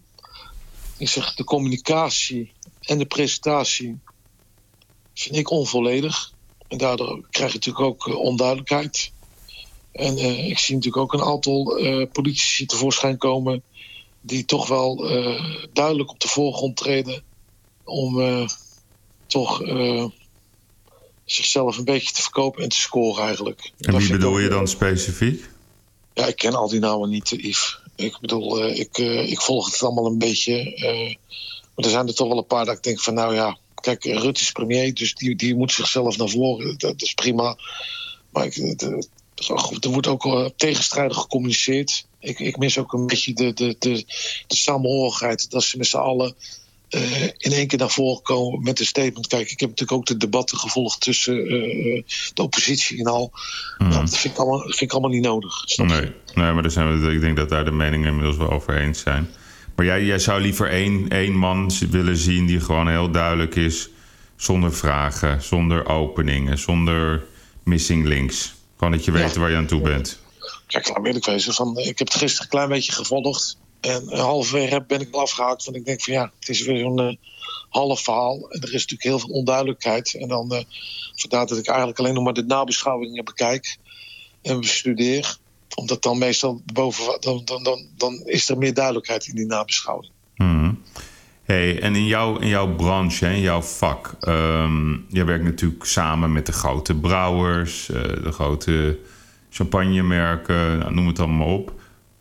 Ik 0.97 1.09
zeg, 1.09 1.35
de 1.35 1.45
communicatie 1.45 2.53
en 2.81 2.99
de 2.99 3.07
presentatie 3.07 3.99
vind 5.15 5.37
ik 5.37 5.51
onvolledig. 5.51 6.33
En 6.69 6.79
daardoor 6.79 7.27
krijg 7.31 7.53
je 7.53 7.59
natuurlijk 7.59 7.85
ook 7.85 8.09
eh, 8.09 8.15
onduidelijkheid. 8.15 9.13
En 9.93 10.17
eh, 10.17 10.49
ik 10.49 10.59
zie 10.59 10.75
natuurlijk 10.75 11.03
ook 11.03 11.13
een 11.13 11.29
aantal 11.29 11.81
politici 12.13 12.67
tevoorschijn 12.67 13.17
komen... 13.17 13.63
die 14.27 14.45
toch 14.45 14.69
wel 14.69 15.09
eh, 15.11 15.55
duidelijk 15.73 16.11
op 16.11 16.21
de 16.21 16.29
voorgrond 16.29 16.77
treden... 16.77 17.23
om 17.85 18.21
eh, 18.21 18.49
toch 19.27 19.63
eh, 19.63 20.05
zichzelf 21.25 21.79
een 21.79 21.85
beetje 21.85 22.13
te 22.13 22.23
verkopen 22.23 22.63
en 22.63 22.69
te 22.69 22.77
scoren 22.81 23.25
eigenlijk. 23.25 23.73
En 23.79 23.93
Dat 23.93 24.01
wie 24.01 24.11
bedoel 24.11 24.39
je 24.39 24.49
dan 24.49 24.69
specifiek? 24.69 25.49
ja, 26.15 26.27
ik 26.27 26.37
ken 26.37 26.55
al 26.55 26.69
die 26.69 26.81
namen 26.81 27.09
niet, 27.11 27.29
Yves. 27.31 27.79
Ik 27.97 28.19
bedoel, 28.21 28.67
ik, 28.69 28.99
ik 29.29 29.41
volg 29.41 29.71
het 29.73 29.83
allemaal 29.83 30.07
een 30.07 30.19
beetje. 30.19 30.55
maar 31.75 31.85
er 31.85 31.91
zijn 31.91 32.07
er 32.09 32.15
toch 32.15 32.29
wel 32.29 32.39
een 32.39 32.47
paar 32.47 32.65
dat 32.65 32.77
ik 32.77 32.83
denk 32.83 33.01
van, 33.01 33.15
nou 33.15 33.35
ja, 33.35 33.59
kijk, 33.75 34.05
Rutte 34.05 34.41
is 34.41 34.53
premier, 34.53 34.95
dus 34.95 35.15
die, 35.15 35.37
die 35.37 35.55
moet 35.55 35.73
zichzelf 35.73 36.17
naar 36.17 36.29
voren. 36.29 36.67
Dat, 36.67 36.81
dat 36.81 37.03
is 37.03 37.15
prima. 37.15 37.57
Maar 38.31 38.45
ik, 38.47 38.79
de- 38.79 39.09
er 39.81 39.91
wordt 39.91 40.07
ook 40.07 40.51
tegenstrijdig 40.57 41.17
gecommuniceerd. 41.17 42.07
Ik, 42.27 42.39
ik 42.39 42.57
mis 42.57 42.79
ook 42.79 42.93
een 42.93 43.07
beetje 43.07 43.35
de, 43.35 43.53
de, 43.53 43.77
de, 43.79 44.05
de 44.47 44.57
samenhorigheid. 44.57 45.51
Dat 45.51 45.65
ze 45.65 45.77
met 45.77 45.87
z'n 45.87 45.97
allen 45.97 46.35
eh, 46.89 47.23
in 47.23 47.53
één 47.53 47.67
keer 47.67 47.79
naar 47.79 47.91
voren 47.91 48.23
komen 48.23 48.63
met 48.63 48.81
een 48.81 48.87
statement. 48.87 49.27
Kijk, 49.27 49.51
ik 49.51 49.61
heb 49.61 49.69
natuurlijk 49.69 49.99
ook 49.99 50.07
de 50.07 50.17
debatten 50.17 50.59
gevolgd 50.59 51.01
tussen 51.01 51.47
eh, 51.47 51.97
eh, 51.97 52.03
de 52.35 52.43
oppositie 52.43 52.99
en 52.99 53.07
al. 53.07 53.33
Nou, 53.79 53.91
dat 53.91 54.19
vind 54.19 54.35
ik 54.35 54.41
allemaal, 54.41 54.61
vind 54.61 54.81
ik 54.81 54.93
allemaal 54.93 55.11
niet 55.11 55.23
nodig. 55.25 55.55
Nee, 55.77 56.13
nee 56.35 56.53
maar 56.53 56.63
daar 56.63 56.71
zijn 56.71 57.01
we, 57.01 57.13
ik 57.13 57.21
denk 57.21 57.37
dat 57.37 57.49
daar 57.49 57.65
de 57.65 57.71
meningen 57.71 58.09
inmiddels 58.09 58.37
wel 58.37 58.51
over 58.51 58.81
eens 58.81 59.01
zijn. 59.01 59.29
Maar 59.77 59.87
jij, 59.87 60.05
jij 60.05 60.19
zou 60.19 60.41
liever 60.41 60.71
één, 60.71 61.09
één 61.09 61.33
man 61.33 61.71
willen 61.91 62.17
zien 62.17 62.47
die 62.47 62.61
gewoon 62.61 62.89
heel 62.89 63.11
duidelijk 63.11 63.55
is... 63.55 63.89
zonder 64.37 64.73
vragen, 64.73 65.43
zonder 65.43 65.87
openingen, 65.87 66.59
zonder 66.59 67.25
missing 67.65 68.05
links. 68.05 68.55
Gewoon 68.77 68.93
dat 68.93 69.05
je 69.05 69.11
weet 69.11 69.35
Ja. 69.35 69.41
waar 69.41 69.51
je 69.51 69.57
aan 69.57 69.67
toe 69.67 69.81
bent. 69.81 70.21
Kijk, 70.67 70.89
laat 70.89 71.03
me 71.03 71.19
wezen. 71.21 71.55
Van, 71.55 71.79
ik 71.79 71.99
heb 71.99 72.09
het 72.09 72.17
gisteren 72.17 72.45
een 72.45 72.51
klein 72.51 72.69
beetje 72.69 72.93
gevolgd. 72.93 73.59
En 73.81 74.05
uh, 74.05 74.21
halverwege 74.21 74.85
ben 74.87 75.01
ik 75.01 75.09
wel 75.11 75.21
afgehaakt. 75.21 75.65
Want 75.65 75.77
ik 75.77 75.85
denk 75.85 76.03
van 76.03 76.13
ja, 76.13 76.33
het 76.39 76.49
is 76.49 76.63
weer 76.63 76.79
zo'n 76.79 77.01
uh, 77.01 77.15
half 77.69 78.01
verhaal. 78.01 78.51
En 78.51 78.61
er 78.61 78.75
is 78.75 78.87
natuurlijk 78.87 79.03
heel 79.03 79.19
veel 79.19 79.29
onduidelijkheid. 79.29 80.15
En 80.15 80.29
dan 80.29 80.55
uh, 80.55 80.61
vandaar 81.15 81.47
dat 81.47 81.59
ik 81.59 81.67
eigenlijk 81.67 81.99
alleen 81.99 82.15
nog 82.15 82.25
maar 82.25 82.33
de 82.33 82.45
nabeschouwingen 82.45 83.25
bekijk. 83.25 83.77
En 84.43 84.61
bestudeer. 84.61 85.37
Omdat 85.75 86.03
dan 86.03 86.19
meestal 86.19 86.63
boven... 86.73 87.21
Dan, 87.21 87.43
dan, 87.45 87.63
dan, 87.63 87.87
dan 87.97 88.23
is 88.25 88.49
er 88.49 88.59
meer 88.59 88.75
duidelijkheid 88.75 89.27
in 89.27 89.35
die 89.35 89.47
nabeschouwing. 89.47 90.13
Hmm. 90.35 90.83
Hey, 91.45 91.81
en 91.81 91.95
in 91.95 92.07
jouw, 92.07 92.39
in 92.39 92.49
jouw 92.49 92.75
branche, 92.75 93.27
in 93.27 93.41
jouw 93.41 93.63
vak... 93.63 94.17
Um, 94.21 95.07
jij 95.09 95.25
werkt 95.25 95.45
natuurlijk 95.45 95.85
samen 95.85 96.33
met 96.33 96.47
de 96.47 96.53
grote 96.53 96.95
brouwers... 96.95 97.87
De 97.87 98.33
grote 98.33 98.99
champagnemerken, 99.57 100.79
nou, 100.79 100.95
noem 100.95 101.07
het 101.07 101.19
allemaal 101.19 101.55
op. 101.55 101.73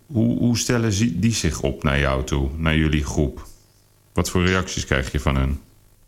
Hoe, 0.05 0.37
hoe 0.37 0.57
stellen 0.57 1.19
die 1.19 1.33
zich 1.33 1.61
op 1.61 1.83
naar 1.83 1.99
jou 1.99 2.23
toe, 2.23 2.49
naar 2.57 2.75
jullie 2.75 3.03
groep? 3.03 3.47
Wat 4.13 4.29
voor 4.29 4.45
reacties 4.45 4.85
krijg 4.85 5.11
je 5.11 5.19
van 5.19 5.35
hen? 5.35 5.61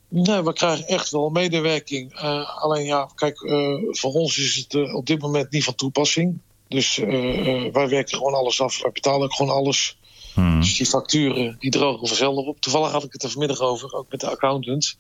Nee, 0.10 0.42
we 0.42 0.54
krijgen 0.54 0.88
echt 0.88 1.12
wel 1.12 1.30
medewerking. 1.30 2.14
Uh, 2.14 2.62
alleen 2.62 2.86
ja, 2.86 3.10
kijk, 3.16 3.42
uh, 3.42 3.78
voor 3.90 4.14
ons 4.14 4.38
is 4.38 4.56
het 4.56 4.74
uh, 4.74 4.96
op 4.96 5.06
dit 5.06 5.22
moment 5.22 5.52
niet 5.52 5.64
van 5.64 5.76
toepassing. 5.76 6.40
Dus 6.68 6.98
wij 6.98 7.88
werken 7.90 8.18
gewoon 8.18 8.34
alles 8.34 8.62
af. 8.62 8.82
Wij 8.82 8.92
betalen 8.92 9.22
ook 9.22 9.34
gewoon 9.34 9.56
alles. 9.56 9.98
Hmm. 10.34 10.60
Dus 10.60 10.78
die 10.78 10.86
facturen, 10.86 11.56
die 11.60 11.72
drogen 11.72 12.08
vanzelf 12.08 12.46
op. 12.46 12.62
Toevallig 12.62 12.92
had 12.92 13.04
ik 13.04 13.14
het 13.14 13.24
er 13.24 13.30
vanmiddag 13.30 13.60
over, 13.60 13.94
ook 13.94 14.06
met 14.10 14.20
de 14.20 14.30
accountant. 14.30 14.98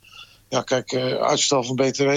Ja, 0.49 0.61
kijk, 0.61 0.95
uitstel 1.19 1.63
van 1.63 1.75
BTW. 1.75 2.09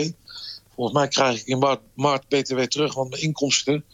Volgens 0.81 1.01
mij 1.01 1.09
krijg 1.09 1.41
ik 1.41 1.47
in 1.47 1.59
maart, 1.59 1.81
maart 1.95 2.29
BTW 2.29 2.59
terug, 2.61 2.95
want 2.95 3.11
mijn 3.11 3.23
inkomsten 3.23 3.85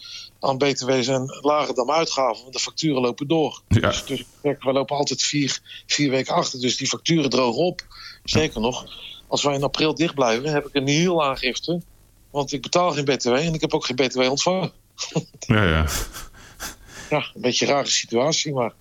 aan 0.40 0.58
BTW 0.58 0.90
zijn 1.00 1.24
lager 1.40 1.74
dan 1.74 1.86
mijn 1.86 1.98
uitgaven. 1.98 2.42
Want 2.42 2.52
de 2.52 2.58
facturen 2.58 3.00
lopen 3.00 3.28
door. 3.28 3.62
Ja. 3.68 3.80
Dus, 3.80 4.04
dus 4.04 4.24
wij 4.42 4.56
lopen 4.60 4.96
altijd 4.96 5.22
vier, 5.22 5.60
vier 5.86 6.10
weken 6.10 6.34
achter. 6.34 6.60
Dus 6.60 6.76
die 6.76 6.86
facturen 6.86 7.30
drogen 7.30 7.62
op. 7.62 7.82
Zeker 8.24 8.60
nog, 8.60 8.86
als 9.28 9.42
wij 9.42 9.54
in 9.54 9.62
april 9.62 9.94
dicht 9.94 10.14
blijven, 10.14 10.52
heb 10.52 10.66
ik 10.66 10.74
een 10.74 10.88
heel 10.88 11.24
aangifte. 11.24 11.82
Want 12.30 12.52
ik 12.52 12.62
betaal 12.62 12.92
geen 12.92 13.04
BTW 13.04 13.28
en 13.28 13.54
ik 13.54 13.60
heb 13.60 13.74
ook 13.74 13.86
geen 13.86 13.96
BTW 13.96 14.20
ontvangen. 14.20 14.72
Ja, 15.38 15.64
ja. 15.64 15.86
Ja, 17.10 17.26
een 17.34 17.40
beetje 17.40 17.66
een 17.66 17.72
rare 17.72 17.88
situatie, 17.88 18.52
maar. 18.52 18.72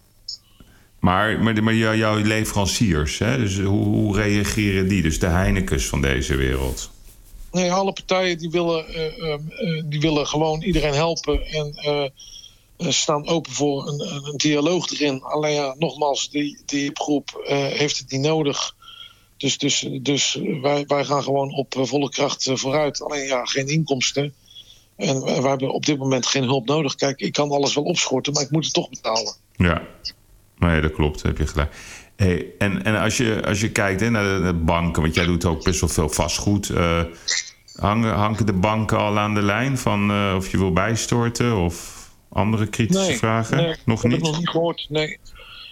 Maar, 0.99 1.43
maar, 1.43 1.63
maar 1.63 1.75
jouw 1.75 2.15
leveranciers, 2.15 3.17
hè? 3.17 3.37
Dus 3.37 3.59
hoe, 3.59 3.85
hoe 3.85 4.15
reageren 4.17 4.87
die? 4.87 5.01
Dus 5.01 5.19
de 5.19 5.27
Heinekens 5.27 5.85
van 5.85 6.01
deze 6.01 6.35
wereld? 6.35 6.93
Nee, 7.55 7.71
alle 7.71 7.93
partijen 7.93 8.37
die 8.37 8.49
willen, 8.49 8.85
uh, 8.89 9.17
uh, 9.17 9.83
die 9.85 9.99
willen 9.99 10.27
gewoon 10.27 10.61
iedereen 10.61 10.93
helpen 10.93 11.45
en 11.45 11.73
uh, 12.77 12.91
staan 12.91 13.27
open 13.27 13.51
voor 13.51 13.87
een, 13.87 13.99
een, 13.99 14.37
dialoog 14.37 14.89
erin. 14.89 15.23
Alleen 15.23 15.53
ja, 15.53 15.75
nogmaals, 15.77 16.29
die, 16.29 16.61
die 16.65 16.91
groep 16.93 17.43
heeft 17.47 17.97
het 17.97 18.11
niet 18.11 18.21
nodig. 18.21 18.75
Dus, 19.37 19.57
dus, 19.57 19.87
dus 20.01 20.39
wij, 20.61 20.83
wij 20.87 21.05
gaan 21.05 21.23
gewoon 21.23 21.53
op 21.53 21.75
volle 21.79 22.09
kracht 22.09 22.49
vooruit. 22.53 23.01
Alleen 23.01 23.27
ja, 23.27 23.45
geen 23.45 23.67
inkomsten. 23.67 24.33
En 24.95 25.23
wij 25.23 25.49
hebben 25.49 25.73
op 25.73 25.85
dit 25.85 25.97
moment 25.97 26.25
geen 26.25 26.43
hulp 26.43 26.67
nodig. 26.67 26.95
Kijk, 26.95 27.19
ik 27.19 27.33
kan 27.33 27.51
alles 27.51 27.75
wel 27.75 27.83
opschorten, 27.83 28.33
maar 28.33 28.43
ik 28.43 28.51
moet 28.51 28.63
het 28.63 28.73
toch 28.73 28.89
betalen. 28.89 29.33
Ja, 29.55 29.81
nee, 30.57 30.81
dat 30.81 30.91
klopt. 30.91 31.21
Heb 31.21 31.37
je 31.37 31.47
gelijk. 31.47 31.75
Hey, 32.15 32.45
en 32.57 32.83
en 32.83 32.99
als, 32.99 33.17
je, 33.17 33.41
als 33.45 33.61
je 33.61 33.71
kijkt 33.71 33.99
hè, 33.99 34.09
naar 34.09 34.37
de, 34.37 34.43
de, 34.45 34.53
banken, 34.53 35.01
want 35.01 35.15
jij 35.15 35.25
doet 35.25 35.45
ook 35.45 35.63
best 35.63 35.79
wel 35.79 35.89
veel 35.89 36.09
vastgoed. 36.09 36.69
Uh, 36.69 37.01
hangen, 37.75 38.13
hangen 38.13 38.45
de 38.45 38.53
banken 38.53 38.97
al 38.97 39.19
aan 39.19 39.33
de 39.33 39.41
lijn 39.41 39.77
van 39.77 40.11
uh, 40.11 40.33
of 40.35 40.51
je 40.51 40.57
wil 40.57 40.73
bijstorten 40.73 41.57
of 41.57 42.05
andere 42.29 42.67
kritische 42.67 43.07
nee, 43.07 43.17
vragen? 43.17 43.57
Nee, 43.57 43.75
nog 43.85 44.01
heb 44.01 44.11
niet? 44.11 44.19
Ik 44.19 44.25
nog 44.25 44.37
niet 44.37 44.49
gehoord. 44.49 44.85
Nee. 44.89 45.19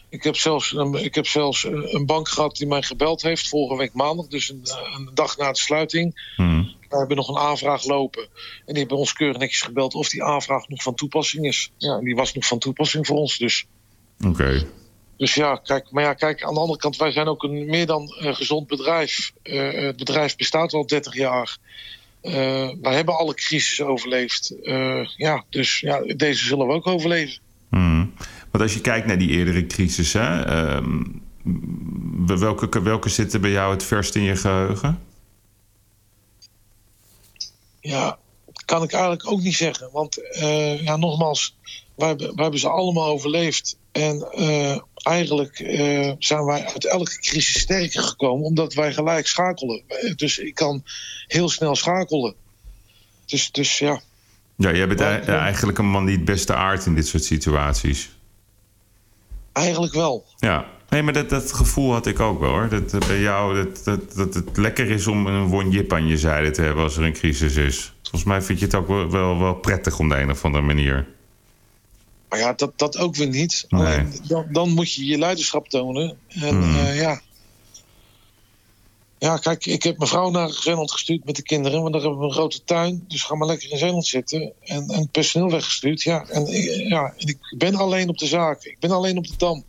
Ik 0.09 0.23
heb, 0.23 0.35
zelfs, 0.35 0.73
een, 0.75 0.93
ik 0.93 1.15
heb 1.15 1.27
zelfs 1.27 1.63
een 1.63 2.05
bank 2.05 2.29
gehad 2.29 2.55
die 2.55 2.67
mij 2.67 2.81
gebeld 2.81 3.21
heeft 3.21 3.49
vorige 3.49 3.77
week 3.77 3.93
maandag, 3.93 4.27
dus 4.27 4.49
een, 4.49 4.61
een 4.95 5.09
dag 5.13 5.37
na 5.37 5.51
de 5.51 5.59
sluiting. 5.59 6.33
Hmm. 6.35 6.71
We 6.89 6.97
hebben 6.97 7.17
nog 7.17 7.29
een 7.29 7.37
aanvraag 7.37 7.85
lopen. 7.85 8.21
En 8.21 8.29
die 8.65 8.77
hebben 8.77 8.97
ons 8.97 9.13
keurig 9.13 9.37
netjes 9.37 9.61
gebeld 9.61 9.93
of 9.93 10.09
die 10.09 10.23
aanvraag 10.23 10.67
nog 10.67 10.81
van 10.81 10.95
toepassing 10.95 11.45
is. 11.45 11.71
Ja, 11.77 11.99
die 11.99 12.15
was 12.15 12.33
nog 12.33 12.45
van 12.45 12.59
toepassing 12.59 13.07
voor 13.07 13.17
ons 13.17 13.37
dus. 13.37 13.65
Oké. 14.19 14.29
Okay. 14.29 14.67
Dus 15.17 15.33
ja, 15.33 15.55
kijk, 15.55 15.91
maar 15.91 16.03
ja, 16.03 16.13
kijk, 16.13 16.43
aan 16.43 16.53
de 16.53 16.59
andere 16.59 16.79
kant, 16.79 16.97
wij 16.97 17.11
zijn 17.11 17.27
ook 17.27 17.43
een 17.43 17.65
meer 17.65 17.85
dan 17.85 18.15
uh, 18.21 18.35
gezond 18.35 18.67
bedrijf. 18.67 19.31
Uh, 19.43 19.71
het 19.71 19.97
bedrijf 19.97 20.35
bestaat 20.35 20.73
al 20.73 20.85
30 20.85 21.15
jaar. 21.15 21.57
Uh, 22.23 22.33
wij 22.81 22.95
hebben 22.95 23.17
alle 23.17 23.33
crisis 23.33 23.81
overleefd. 23.81 24.53
ja, 25.17 25.43
dus 25.49 25.79
ja, 25.79 26.01
deze 26.15 26.45
zullen 26.45 26.67
we 26.67 26.73
ook 26.73 26.87
overleven. 26.87 27.41
Hmm. 27.69 28.13
Want 28.51 28.63
als 28.63 28.73
je 28.73 28.81
kijkt 28.81 29.07
naar 29.07 29.17
die 29.17 29.29
eerdere 29.29 29.65
crisis, 29.67 30.13
hè, 30.13 30.57
um, 30.75 31.21
welke, 32.25 32.81
welke 32.81 33.09
zitten 33.09 33.41
bij 33.41 33.51
jou 33.51 33.73
het 33.73 33.83
verst 33.83 34.15
in 34.15 34.23
je 34.23 34.35
geheugen? 34.35 34.99
Ja, 37.79 38.17
kan 38.65 38.83
ik 38.83 38.91
eigenlijk 38.91 39.31
ook 39.31 39.41
niet 39.41 39.55
zeggen. 39.55 39.89
Want 39.91 40.19
ja, 40.81 40.95
nogmaals, 40.95 41.55
wij, 41.95 42.15
wij, 42.15 42.31
hebben 42.35 42.59
ze 42.59 42.69
allemaal 42.69 43.07
overleefd. 43.07 43.77
En 43.93 44.27
uh, 44.37 44.77
eigenlijk 45.03 45.59
uh, 45.59 46.11
zijn 46.19 46.45
wij 46.45 46.65
uit 46.65 46.85
elke 46.85 47.19
crisis 47.19 47.59
sterker 47.59 48.01
gekomen, 48.01 48.45
omdat 48.45 48.73
wij 48.73 48.93
gelijk 48.93 49.27
schakelen. 49.27 49.81
Dus 50.15 50.37
ik 50.37 50.55
kan 50.55 50.83
heel 51.27 51.49
snel 51.49 51.75
schakelen. 51.75 52.35
Dus, 53.25 53.51
dus 53.51 53.77
ja. 53.77 54.01
Ja, 54.55 54.73
jij 54.73 54.87
bent 54.87 54.99
maar, 54.99 55.27
eigenlijk 55.27 55.77
een 55.77 55.89
man 55.89 56.05
die 56.05 56.15
het 56.15 56.25
beste 56.25 56.53
aardt 56.53 56.85
in 56.85 56.95
dit 56.95 57.07
soort 57.07 57.23
situaties. 57.23 58.09
Eigenlijk 59.51 59.93
wel. 59.93 60.25
Ja, 60.37 60.65
nee, 60.89 61.03
maar 61.03 61.13
dat, 61.13 61.29
dat 61.29 61.53
gevoel 61.53 61.91
had 61.91 62.07
ik 62.07 62.19
ook 62.19 62.39
wel 62.39 62.49
hoor. 62.49 62.69
Dat, 62.69 62.89
dat 62.89 63.07
bij 63.07 63.19
jou 63.19 63.63
dat, 63.63 63.83
dat, 63.83 64.15
dat 64.15 64.33
het 64.33 64.57
lekker 64.57 64.89
is 64.89 65.07
om 65.07 65.27
een 65.27 65.47
wonjip 65.47 65.93
aan 65.93 66.07
je 66.07 66.17
zijde 66.17 66.51
te 66.51 66.61
hebben 66.61 66.83
als 66.83 66.97
er 66.97 67.03
een 67.03 67.13
crisis 67.13 67.55
is. 67.55 67.93
Volgens 68.01 68.23
mij 68.23 68.41
vind 68.41 68.59
je 68.59 68.65
het 68.65 68.75
ook 68.75 68.87
wel, 68.87 69.11
wel, 69.11 69.39
wel 69.39 69.53
prettig 69.53 69.99
om 69.99 70.09
de 70.09 70.15
een 70.15 70.29
of 70.29 70.45
andere 70.45 70.63
manier. 70.63 71.07
Maar 72.33 72.41
ja, 72.41 72.53
dat, 72.53 72.71
dat 72.79 72.97
ook 72.97 73.15
weer 73.15 73.27
niet. 73.27 73.65
Nee. 73.69 74.07
Dan, 74.27 74.45
dan, 74.51 74.69
moet 74.69 74.93
je 74.93 75.05
je 75.05 75.17
leiderschap 75.17 75.69
tonen. 75.69 76.17
En 76.29 76.55
mm. 76.55 76.75
uh, 76.75 76.99
ja. 76.99 77.21
Ja, 79.19 79.37
kijk, 79.37 79.65
ik 79.65 79.83
heb 79.83 79.97
mijn 79.97 80.09
vrouw 80.09 80.29
naar 80.29 80.49
Zeeland 80.49 80.91
gestuurd 80.91 81.25
met 81.25 81.35
de 81.35 81.41
kinderen, 81.43 81.81
want 81.81 81.93
daar 81.93 82.01
hebben 82.01 82.19
we 82.19 82.25
een 82.25 82.31
grote 82.31 82.63
tuin. 82.63 83.05
Dus 83.07 83.23
ga 83.23 83.35
maar 83.35 83.47
lekker 83.47 83.71
in 83.71 83.77
Zeeland 83.77 84.05
zitten. 84.05 84.51
En, 84.63 84.87
en 84.89 85.09
personeel 85.09 85.49
weggestuurd. 85.51 86.01
Ja, 86.01 86.25
en, 86.29 86.47
ik- 86.47 86.87
ja, 86.89 87.13
en 87.17 87.27
ik 87.27 87.37
ben 87.57 87.75
alleen 87.75 88.09
op 88.09 88.17
de 88.17 88.27
zaak. 88.27 88.63
Ik 88.63 88.79
ben 88.79 88.91
alleen 88.91 89.17
op 89.17 89.27
de 89.27 89.37
dam. 89.37 89.63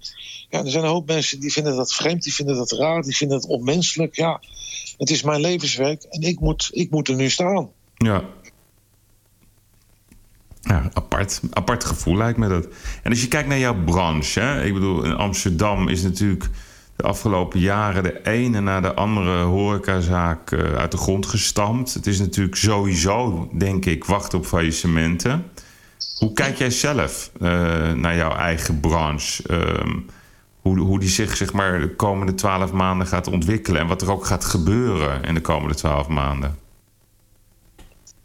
Ja, 0.51 0.65
er 0.65 0.71
zijn 0.71 0.85
een 0.85 0.91
hoop 0.91 1.07
mensen 1.07 1.41
die 1.41 1.53
vinden 1.53 1.77
dat 1.77 1.95
vreemd, 1.95 2.23
die 2.23 2.35
vinden 2.35 2.57
dat 2.57 2.73
raar, 2.73 3.03
die 3.03 3.17
vinden 3.17 3.37
het 3.37 3.47
onmenselijk. 3.47 4.17
Ja, 4.17 4.41
het 4.99 5.11
is 5.11 5.23
mijn 5.23 5.41
levenswerk 5.41 6.03
en 6.03 6.23
ik 6.23 6.41
moet, 6.41 6.69
ik 6.73 6.91
moet 6.91 7.09
er 7.09 7.15
nu 7.15 7.31
staan. 7.31 7.71
Ja. 7.97 8.25
Ja, 10.65 10.91
apart. 10.93 11.41
Apart 11.51 11.85
gevoel 11.85 12.17
lijkt 12.17 12.39
me 12.39 12.49
dat. 12.49 12.67
En 13.03 13.11
als 13.11 13.21
je 13.21 13.29
kijkt 13.29 13.49
naar 13.49 13.59
jouw 13.59 13.85
branche, 13.85 14.41
hè? 14.41 14.65
ik 14.65 14.73
bedoel, 14.75 15.05
in 15.05 15.17
Amsterdam 15.17 15.89
is 15.89 16.03
natuurlijk 16.03 16.49
de 16.97 17.03
afgelopen 17.03 17.61
jaren 17.61 18.03
de 18.03 18.23
ene 18.23 18.61
na 18.61 18.81
de 18.81 18.95
andere 18.95 19.43
horecazaak 19.43 20.51
eh, 20.51 20.75
uit 20.75 20.91
de 20.91 20.97
grond 20.97 21.27
gestampt. 21.27 21.95
Het 21.95 22.07
is 22.07 22.19
natuurlijk 22.19 22.57
sowieso, 22.57 23.49
denk 23.53 23.85
ik, 23.85 24.05
wachten 24.05 24.39
op 24.39 24.47
faillissementen. 24.47 25.45
Hoe 26.19 26.33
kijk 26.33 26.57
jij 26.57 26.71
zelf 26.71 27.31
eh, 27.41 27.93
naar 27.93 28.17
jouw 28.17 28.37
eigen 28.37 28.81
branche? 28.81 29.43
Ehm, 29.49 29.99
hoe, 30.61 30.79
hoe 30.79 31.01
die 31.01 31.09
zich 31.09 31.37
zeg 31.37 31.53
maar, 31.53 31.81
de 31.81 31.95
komende 31.95 32.35
twaalf 32.35 32.73
maanden 32.73 33.07
gaat 33.07 33.29
ontwikkelen 33.29 33.81
en 33.81 33.87
wat 33.87 34.03
er 34.03 34.11
ook 34.11 34.25
gaat 34.25 34.45
gebeuren 34.45 35.23
in 35.23 35.35
de 35.35 35.41
komende 35.41 35.75
twaalf 35.75 36.09
maanden? 36.09 36.59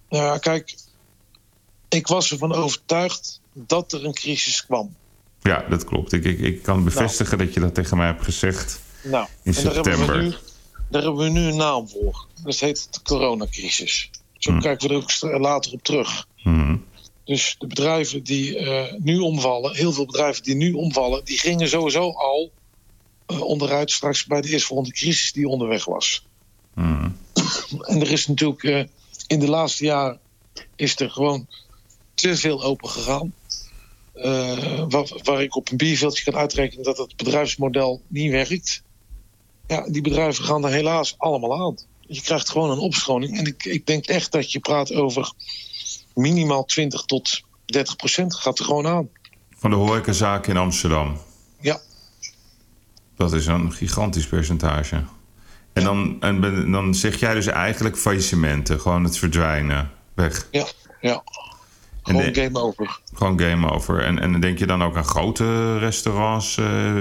Ja, 0.10 0.38
kijk, 0.38 0.76
ik 1.90 2.08
was 2.08 2.32
ervan 2.32 2.54
overtuigd 2.54 3.42
dat 3.54 3.92
er 3.92 4.06
een 4.06 4.14
crisis 4.14 4.66
kwam. 4.66 4.96
Ja, 5.42 5.66
dat 5.70 5.84
klopt. 5.86 6.14
Ik, 6.14 6.24
ik, 6.26 6.40
ik 6.40 6.62
kan 6.64 6.84
bevestigen 6.84 7.38
dat 7.38 7.54
je 7.54 7.60
dat 7.60 7.74
tegen 7.74 7.98
mij 7.98 8.06
hebt 8.06 8.24
gezegd. 8.24 8.80
Nou, 9.04 9.28
In 9.44 9.56
en 9.56 9.64
daar 9.64 9.74
hebben, 9.74 9.92
we 9.92 9.98
september. 9.98 10.24
nu, 10.24 10.34
daar 10.90 11.02
hebben 11.02 11.24
we 11.24 11.30
nu 11.30 11.42
een 11.42 11.56
naam 11.58 11.90
voor. 11.90 12.26
Dat 12.44 12.56
heet 12.60 12.88
de 12.94 13.02
coronacrisis. 13.02 14.10
Zo 14.38 14.52
Hm. 14.52 14.60
kijken 14.60 14.88
we 14.88 14.94
er 14.94 15.02
ook 15.02 15.40
later 15.42 15.74
op 15.74 15.84
terug. 15.84 16.28
Mhm. 16.44 16.78
Dus 17.24 17.56
de 17.60 17.68
bedrijven 17.68 18.24
die 18.24 18.58
eh, 18.58 18.94
nu 19.00 19.20
omvallen, 19.20 19.76
heel 19.76 19.92
veel 19.94 20.06
bedrijven 20.06 20.44
die 20.44 20.56
nu 20.56 20.72
omvallen, 20.74 21.26
die 21.26 21.40
gingen 21.40 21.70
sowieso 21.70 22.12
al 22.12 22.52
eh, 23.26 23.42
onderuit 23.42 23.92
straks 23.92 24.26
bij 24.26 24.42
de 24.42 24.50
eerstvolgende 24.50 24.94
crisis 24.94 25.32
die 25.32 25.48
onderweg 25.48 25.86
was. 25.86 26.26
Mhm. 26.74 27.10
En 27.82 28.02
er 28.02 28.12
is 28.12 28.28
natuurlijk 28.28 28.64
eh, 28.64 28.84
in 29.28 29.40
de 29.40 29.48
laatste 29.50 29.84
jaren 29.86 30.20
is 30.76 31.00
er 31.00 31.10
gewoon 31.10 31.48
te 32.20 32.38
veel 32.38 32.64
open 32.64 32.90
gegaan. 32.90 33.34
Eh, 34.14 34.84
waar, 34.90 35.08
waar 35.24 35.42
ik 35.42 35.56
op 35.56 35.72
een 35.72 35.78
bierveldje 35.78 36.24
kan 36.24 36.36
uitrekenen 36.36 36.84
dat 36.84 36.98
het 36.98 37.16
bedrijfsmodel 37.16 38.02
niet 38.08 38.32
werkt. 38.32 38.84
Ja, 39.68 39.90
die 39.90 40.02
bedrijven 40.02 40.44
gaan 40.44 40.66
er 40.66 40.72
helaas 40.72 41.16
allemaal 41.18 41.66
aan. 41.68 41.78
Je 42.00 42.22
krijgt 42.22 42.50
gewoon 42.50 42.72
een 42.72 42.78
opschoning. 42.80 43.38
En 43.38 43.46
ik, 43.46 43.66
ik 43.66 43.86
denk 43.86 44.06
echt 44.06 44.32
dat 44.32 44.52
je 44.52 44.60
praat 44.60 44.94
over 44.94 45.32
minimaal 46.14 46.66
20 46.66 47.02
tot 47.02 47.42
30 47.66 47.96
procent 47.96 48.36
gaat 48.36 48.60
er 48.60 48.66
gewoon 48.66 48.88
aan. 48.88 49.10
Van 49.56 49.70
de 49.70 49.76
horecazaken 49.76 50.52
in 50.52 50.58
Amsterdam. 50.58 51.18
Ja. 51.60 51.80
Dat 53.16 53.34
is 53.34 53.46
een 53.46 53.72
gigantisch 53.74 54.28
percentage. 54.28 55.04
En, 55.74 55.84
dan, 55.84 56.18
en 56.20 56.40
ben- 56.40 56.72
dan 56.72 56.96
zeg 56.96 57.20
jij 57.20 57.34
dus 57.34 57.46
eigenlijk 57.46 57.98
faillissementen. 57.98 58.80
Gewoon 58.80 59.04
het 59.04 59.18
verdwijnen. 59.18 59.92
Weg. 60.14 60.48
Ja, 60.52 60.66
ja. 61.02 61.24
En 62.10 62.16
Gewoon 62.16 62.34
de- 62.34 62.42
game 62.42 62.60
over. 62.60 63.00
Gewoon 63.14 63.40
game 63.40 63.72
over. 63.72 64.04
En, 64.04 64.20
en 64.20 64.40
denk 64.40 64.60
je 64.60 64.66
dan 64.66 64.84
ook 64.84 64.96
aan 64.96 65.04
grote 65.04 65.78
restaurants, 65.78 66.58
eh, 66.58 66.94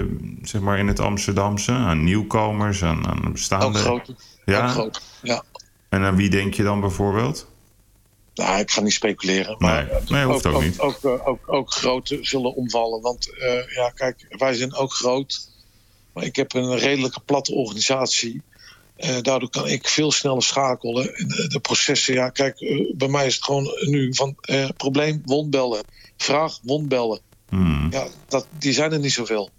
zeg 0.42 0.60
maar 0.60 0.78
in 0.78 0.86
het 0.86 1.00
Amsterdamse? 1.00 1.72
Aan 1.72 2.04
nieuwkomers, 2.04 2.84
aan, 2.84 3.06
aan 3.06 3.26
Ook 3.26 3.32
bestaande... 3.32 3.78
groot. 3.78 4.14
Ja? 4.44 4.64
Ook 4.64 4.70
groot. 4.70 5.02
Ja. 5.22 5.42
En 5.88 6.02
aan 6.02 6.16
wie 6.16 6.30
denk 6.30 6.54
je 6.54 6.62
dan 6.62 6.80
bijvoorbeeld? 6.80 7.46
Nou, 8.34 8.58
ik 8.58 8.70
ga 8.70 8.80
niet 8.80 8.92
speculeren. 8.92 9.56
Maar 9.58 9.86
Nee, 9.86 10.00
nee, 10.08 10.24
hoeft 10.24 10.46
ook 10.46 10.62
niet. 10.62 10.80
Ook, 10.80 11.04
ook, 11.04 11.28
ook, 11.28 11.52
ook 11.52 11.72
grote 11.72 12.18
zullen 12.20 12.54
omvallen. 12.54 13.00
Want 13.00 13.38
eh, 13.38 13.74
ja, 13.74 13.90
kijk, 13.94 14.26
wij 14.28 14.54
zijn 14.54 14.74
ook 14.74 14.92
groot. 14.92 15.48
Maar 16.12 16.24
ik 16.24 16.36
heb 16.36 16.54
een 16.54 16.76
redelijke 16.78 17.20
platte 17.24 17.52
organisatie. 17.54 18.42
Eh, 18.98 19.16
daardoor 19.22 19.50
kan 19.50 19.66
ik 19.66 19.88
veel 19.88 20.12
sneller 20.12 20.42
schakelen. 20.42 21.16
En 21.16 21.28
de, 21.28 21.48
de 21.48 21.60
processen, 21.60 22.14
ja, 22.14 22.28
kijk, 22.28 22.60
eh, 22.60 22.96
bij 22.96 23.08
mij 23.08 23.26
is 23.26 23.34
het 23.34 23.44
gewoon 23.44 23.74
nu 23.80 24.14
van 24.14 24.36
eh, 24.40 24.68
probleem, 24.76 25.22
wondbellen. 25.24 25.80
Vraag, 26.16 26.58
wondbellen. 26.62 27.20
Hmm. 27.48 27.86
Ja, 27.90 28.06
dat, 28.28 28.46
die 28.58 28.72
zijn 28.72 28.92
er 28.92 28.98
niet 28.98 29.12
zoveel. 29.12 29.50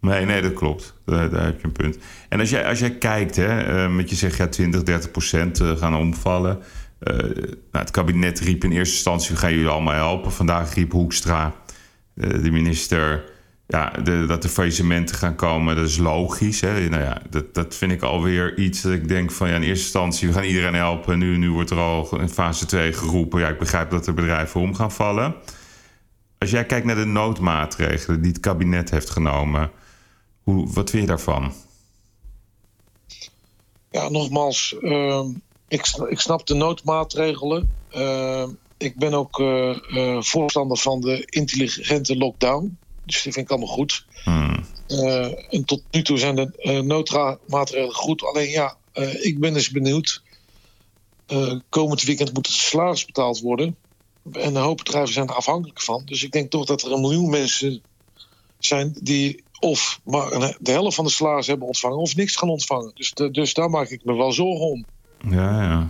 Nee, 0.00 0.24
nee, 0.24 0.42
dat 0.42 0.52
klopt. 0.52 0.94
Daar, 1.06 1.30
daar 1.30 1.44
heb 1.44 1.60
je 1.60 1.66
een 1.66 1.72
punt. 1.72 1.96
En 2.28 2.40
als 2.40 2.50
jij, 2.50 2.66
als 2.66 2.78
jij 2.78 2.98
kijkt, 2.98 3.36
hè, 3.36 3.88
met 3.88 4.10
je 4.10 4.16
zegt 4.16 4.36
ja, 4.36 4.48
20, 4.48 4.82
30 4.82 5.10
procent 5.10 5.58
gaan 5.58 5.96
omvallen. 5.96 6.62
Nou, 6.98 7.56
het 7.70 7.90
kabinet 7.90 8.40
riep 8.40 8.64
in 8.64 8.72
eerste 8.72 8.94
instantie: 8.94 9.34
we 9.34 9.36
gaan 9.36 9.52
jullie 9.52 9.68
allemaal 9.68 9.94
helpen. 9.94 10.32
Vandaag 10.32 10.74
riep 10.74 10.92
Hoekstra, 10.92 11.54
de 12.14 12.50
minister, 12.50 13.24
ja, 13.72 13.90
de, 13.90 14.24
dat 14.26 14.44
er 14.44 14.50
faillissementen 14.50 15.16
gaan 15.16 15.34
komen. 15.34 15.76
Dat 15.76 15.88
is 15.88 15.96
logisch. 15.98 16.60
Hè? 16.60 16.88
Nou 16.88 17.02
ja, 17.02 17.22
dat, 17.30 17.54
dat 17.54 17.74
vind 17.74 17.92
ik 17.92 18.02
alweer 18.02 18.58
iets 18.58 18.82
dat 18.82 18.92
ik 18.92 19.08
denk 19.08 19.30
van 19.30 19.48
ja, 19.48 19.54
in 19.54 19.62
eerste 19.62 19.84
instantie: 19.84 20.28
we 20.28 20.34
gaan 20.34 20.44
iedereen 20.44 20.74
helpen. 20.74 21.18
Nu, 21.18 21.36
nu 21.36 21.50
wordt 21.50 21.70
er 21.70 21.78
al 21.78 22.20
in 22.20 22.28
fase 22.28 22.66
2 22.66 22.92
geroepen. 22.92 23.40
Ja, 23.40 23.48
ik 23.48 23.58
begrijp 23.58 23.90
dat 23.90 24.06
er 24.06 24.14
bedrijven 24.14 24.60
om 24.60 24.74
gaan 24.74 24.92
vallen. 24.92 25.34
Als 26.38 26.50
jij 26.50 26.66
kijkt 26.66 26.86
naar 26.86 26.96
de 26.96 27.04
noodmaatregelen 27.04 28.22
die 28.22 28.32
het 28.32 28.40
kabinet 28.40 28.90
heeft 28.90 29.10
genomen. 29.10 29.70
Hoe, 30.42 30.72
wat 30.72 30.90
vind 30.90 31.02
je 31.02 31.08
daarvan? 31.08 31.52
Ja, 33.90 34.08
nogmaals, 34.08 34.76
ehm, 34.80 35.26
ik, 35.68 35.86
ik 36.08 36.20
snap 36.20 36.46
de 36.46 36.54
noodmaatregelen. 36.54 37.70
Ehm, 37.90 38.48
ik 38.76 38.96
ben 38.96 39.14
ook 39.14 39.40
eh, 39.40 39.70
eh, 39.70 40.22
voorstander 40.22 40.76
van 40.76 41.00
de 41.00 41.22
intelligente 41.26 42.16
lockdown. 42.16 42.78
Dus 43.04 43.22
die 43.22 43.32
vind 43.32 43.44
ik 43.44 43.50
allemaal 43.50 43.74
goed. 43.74 44.06
Hmm. 44.24 44.64
Eh, 44.86 45.54
en 45.54 45.64
tot 45.64 45.82
nu 45.90 46.02
toe 46.02 46.18
zijn 46.18 46.34
de 46.36 46.82
noodmaatregelen 46.84 47.94
goed. 47.94 48.22
Alleen 48.24 48.50
ja, 48.50 48.76
eh, 48.92 49.24
ik 49.24 49.38
ben 49.40 49.54
eens 49.54 49.70
benieuwd. 49.70 50.22
Komend 51.68 52.02
weekend 52.02 52.32
moet 52.34 52.46
het 52.46 52.56
salaris 52.56 53.04
betaald 53.04 53.40
worden. 53.40 53.76
En 54.32 54.54
een 54.54 54.62
hoop 54.62 54.76
bedrijven 54.76 55.12
zijn 55.12 55.28
er 55.28 55.34
afhankelijk 55.34 55.80
van. 55.82 56.02
Dus 56.04 56.22
ik 56.22 56.32
denk 56.32 56.50
toch 56.50 56.64
dat 56.66 56.82
er 56.82 56.92
een 56.92 57.00
miljoen 57.00 57.30
mensen 57.30 57.82
zijn 58.58 58.96
die 59.00 59.42
of 59.60 60.00
maar 60.04 60.56
de 60.60 60.70
helft 60.70 60.94
van 60.96 61.04
de 61.04 61.10
salaris 61.10 61.46
hebben 61.46 61.66
ontvangen 61.66 61.98
of 61.98 62.16
niks 62.16 62.36
gaan 62.36 62.48
ontvangen. 62.48 62.90
Dus, 62.94 63.12
de- 63.12 63.30
dus 63.30 63.54
daar 63.54 63.70
maak 63.70 63.88
ik 63.88 64.04
me 64.04 64.14
wel 64.16 64.32
zorgen 64.32 64.66
om. 64.66 64.84
Ja, 65.28 65.62
ja. 65.62 65.88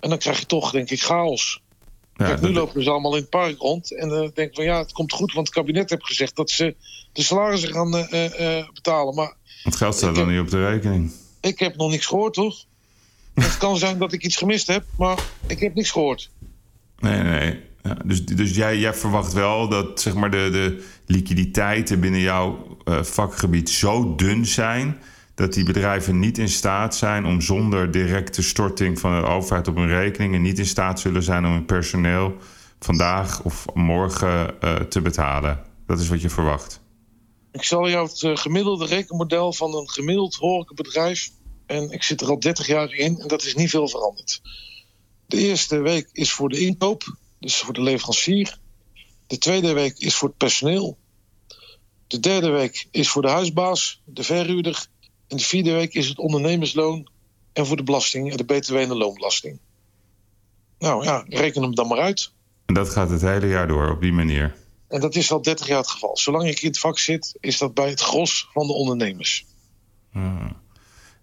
En 0.00 0.08
dan 0.08 0.18
krijg 0.18 0.38
je 0.38 0.46
toch, 0.46 0.70
denk 0.70 0.90
ik, 0.90 1.00
chaos. 1.02 1.60
Kijk, 2.26 2.40
nu 2.40 2.52
lopen 2.52 2.82
ze 2.82 2.90
allemaal 2.90 3.14
in 3.14 3.20
het 3.20 3.30
park 3.30 3.58
rond. 3.58 3.94
En 3.96 4.08
dan 4.08 4.30
denk 4.34 4.48
ik 4.48 4.54
van 4.54 4.64
ja, 4.64 4.78
het 4.78 4.92
komt 4.92 5.12
goed, 5.12 5.32
want 5.32 5.46
het 5.46 5.56
kabinet 5.56 5.90
heeft 5.90 6.06
gezegd 6.06 6.36
dat 6.36 6.50
ze 6.50 6.74
de 7.12 7.22
salarissen 7.22 7.72
gaan 7.72 7.96
eh, 7.96 8.24
eh, 8.24 8.58
eh, 8.58 8.66
betalen. 8.72 9.14
Maar 9.14 9.34
het 9.62 9.76
geld 9.76 9.94
staat 9.94 10.14
dan 10.14 10.24
heb- 10.24 10.34
niet 10.36 10.44
op 10.44 10.50
de 10.50 10.68
rekening. 10.68 11.12
ik 11.40 11.58
heb 11.58 11.76
nog 11.76 11.90
niks 11.90 12.06
gehoord, 12.06 12.34
toch? 12.34 12.64
Het 13.34 13.56
kan 13.58 13.76
zijn 13.76 13.98
dat 13.98 14.12
ik 14.12 14.24
iets 14.24 14.36
gemist 14.36 14.66
heb, 14.66 14.84
maar 14.96 15.18
ik 15.46 15.60
heb 15.60 15.74
niks 15.74 15.90
gehoord. 15.90 16.30
Nee, 16.98 17.22
nee. 17.22 17.60
Ja, 17.82 17.96
dus 18.04 18.24
dus 18.24 18.54
jij, 18.54 18.78
jij 18.78 18.94
verwacht 18.94 19.32
wel 19.32 19.68
dat 19.68 20.00
zeg 20.00 20.14
maar, 20.14 20.30
de, 20.30 20.48
de 20.52 20.84
liquiditeiten 21.06 22.00
binnen 22.00 22.20
jouw 22.20 22.76
eh, 22.84 23.02
vakgebied 23.02 23.70
zo 23.70 24.14
dun 24.14 24.46
zijn. 24.46 24.98
Dat 25.38 25.52
die 25.52 25.64
bedrijven 25.64 26.18
niet 26.18 26.38
in 26.38 26.48
staat 26.48 26.96
zijn 26.96 27.24
om 27.24 27.40
zonder 27.40 27.90
directe 27.90 28.42
storting 28.42 28.98
van 28.98 29.20
de 29.20 29.26
overheid 29.26 29.68
op 29.68 29.76
hun 29.76 29.88
rekening. 29.88 30.34
en 30.34 30.42
niet 30.42 30.58
in 30.58 30.66
staat 30.66 31.00
zullen 31.00 31.22
zijn 31.22 31.44
om 31.44 31.52
hun 31.52 31.64
personeel 31.64 32.36
vandaag 32.78 33.42
of 33.42 33.64
morgen 33.74 34.60
eh, 34.60 34.74
te 34.74 35.00
betalen. 35.00 35.64
Dat 35.86 36.00
is 36.00 36.08
wat 36.08 36.20
je 36.20 36.30
verwacht. 36.30 36.80
Ik 37.52 37.62
zal 37.62 37.88
jou 37.88 38.08
het 38.08 38.22
eh, 38.22 38.36
gemiddelde 38.36 38.86
rekenmodel 38.86 39.52
van 39.52 39.74
een 39.74 39.90
gemiddeld 39.90 40.34
horecabedrijf... 40.34 41.30
en 41.66 41.90
ik 41.90 42.02
zit 42.02 42.20
er 42.20 42.28
al 42.28 42.40
30 42.40 42.66
jaar 42.66 42.92
in 42.92 43.20
en 43.20 43.28
dat 43.28 43.42
is 43.42 43.54
niet 43.54 43.70
veel 43.70 43.88
veranderd. 43.88 44.42
De 45.26 45.36
eerste 45.36 45.80
week 45.80 46.08
is 46.12 46.32
voor 46.32 46.48
de 46.48 46.60
inkoop, 46.60 47.16
dus 47.40 47.56
voor 47.56 47.74
de 47.74 47.82
leverancier. 47.82 48.58
De 49.26 49.38
tweede 49.38 49.72
week 49.72 49.98
is 49.98 50.14
voor 50.14 50.28
het 50.28 50.36
personeel. 50.36 50.98
De 52.06 52.20
derde 52.20 52.50
week 52.50 52.86
is 52.90 53.08
voor 53.08 53.22
de 53.22 53.28
huisbaas, 53.28 54.02
de 54.04 54.22
verhuurder. 54.22 54.86
En 55.28 55.36
de 55.36 55.42
vierde 55.42 55.72
week 55.72 55.94
is 55.94 56.08
het 56.08 56.18
ondernemersloon 56.18 57.08
en 57.52 57.66
voor 57.66 57.76
de 57.76 57.82
belasting, 57.82 58.34
de 58.34 58.44
btw 58.44 58.74
en 58.74 58.88
de 58.88 58.94
loonbelasting. 58.96 59.58
Nou 60.78 61.04
ja, 61.04 61.24
reken 61.28 61.62
hem 61.62 61.74
dan 61.74 61.88
maar 61.88 61.98
uit. 61.98 62.32
En 62.66 62.74
dat 62.74 62.88
gaat 62.88 63.10
het 63.10 63.20
hele 63.20 63.46
jaar 63.46 63.68
door 63.68 63.90
op 63.90 64.00
die 64.00 64.12
manier. 64.12 64.54
En 64.88 65.00
dat 65.00 65.14
is 65.14 65.32
al 65.32 65.42
30 65.42 65.66
jaar 65.66 65.78
het 65.78 65.88
geval. 65.88 66.16
Zolang 66.16 66.48
ik 66.48 66.60
in 66.62 66.68
het 66.68 66.78
vak 66.78 66.98
zit, 66.98 67.36
is 67.40 67.58
dat 67.58 67.74
bij 67.74 67.88
het 67.88 68.00
gros 68.00 68.48
van 68.52 68.66
de 68.66 68.72
ondernemers. 68.72 69.46
Ja, 70.12 70.56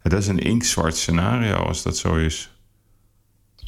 dat 0.04 0.20
is 0.22 0.28
een 0.28 0.40
inktzwart 0.40 0.96
scenario 0.98 1.54
als 1.56 1.84
dat 1.84 1.98
zo 1.98 2.16
is. 2.16 2.50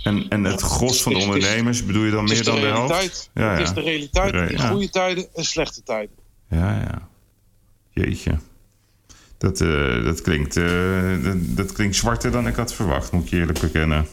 En, 0.04 0.30
en 0.30 0.44
het 0.44 0.62
gros 0.62 1.02
van 1.02 1.14
de 1.14 1.20
ondernemers 1.20 1.86
bedoel 1.86 2.04
je 2.04 2.12
dan 2.12 2.24
meer 2.24 2.38
de 2.38 2.44
dan 2.44 2.56
de 2.56 2.62
realiteit. 2.62 2.90
helft? 3.00 3.30
Ja, 3.34 3.52
Het 3.52 3.60
is 3.62 3.68
ja. 3.68 3.74
de 3.74 3.82
realiteit 3.82 4.32
Re- 4.32 4.46
in 4.48 4.58
ja. 4.58 4.70
goede 4.70 4.90
tijden 4.90 5.28
en 5.34 5.44
slechte 5.46 5.84
tijden. 5.84 6.16
Ja, 6.50 6.76
ja. 6.82 7.10
Jeetje. 7.90 8.40
Dat, 9.38 9.62
eh, 9.62 10.04
dat, 10.04 10.22
klinkt, 10.22 10.58
eh, 10.58 11.24
dat, 11.24 11.36
dat 11.40 11.72
klinkt 11.72 11.96
zwarter 11.96 12.32
dan 12.32 12.48
ik 12.48 12.56
had 12.56 12.74
verwacht, 12.74 13.12
moet 13.12 13.24
ik 13.24 13.30
je 13.30 13.38
eerlijk 13.38 13.60
bekennen. 13.60 14.08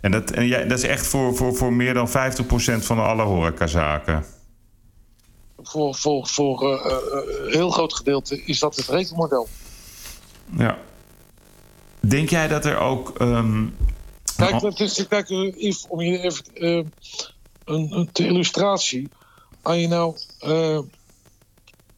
En 0.00 0.10
dat, 0.10 0.30
en 0.30 0.46
jij, 0.46 0.66
dat 0.66 0.78
is 0.78 0.84
echt 0.84 1.06
voor, 1.06 1.36
voor, 1.36 1.54
voor 1.56 1.72
meer 1.72 1.94
dan 1.94 2.08
50% 2.08 2.12
van 2.84 2.98
alle 2.98 3.22
horecazaken. 3.22 4.24
Voor, 5.62 5.94
voor, 5.94 6.26
voor 6.26 6.62
eh, 6.72 6.92
eh, 6.92 7.44
een 7.46 7.52
heel 7.52 7.70
groot 7.70 7.94
gedeelte 7.94 8.42
is 8.44 8.58
dat 8.58 8.76
het 8.76 8.86
rekenmodel. 8.88 9.48
Ja. 10.56 10.78
Denk 12.00 12.30
jij 12.30 12.48
dat 12.48 12.64
er 12.64 12.78
ook. 12.78 13.18
ehm, 13.18 13.66
Kijk, 14.36 14.50
een- 14.52 14.58
dat 14.60 14.80
is, 14.80 15.06
kijk 15.08 15.28
Yves, 15.28 15.86
om 15.88 16.00
je 16.00 16.18
even 16.18 16.44
een, 16.54 16.92
een 17.64 18.08
ter 18.12 18.26
illustratie. 18.26 19.08
Als 19.62 19.76
je 19.76 19.88
nou 19.88 20.16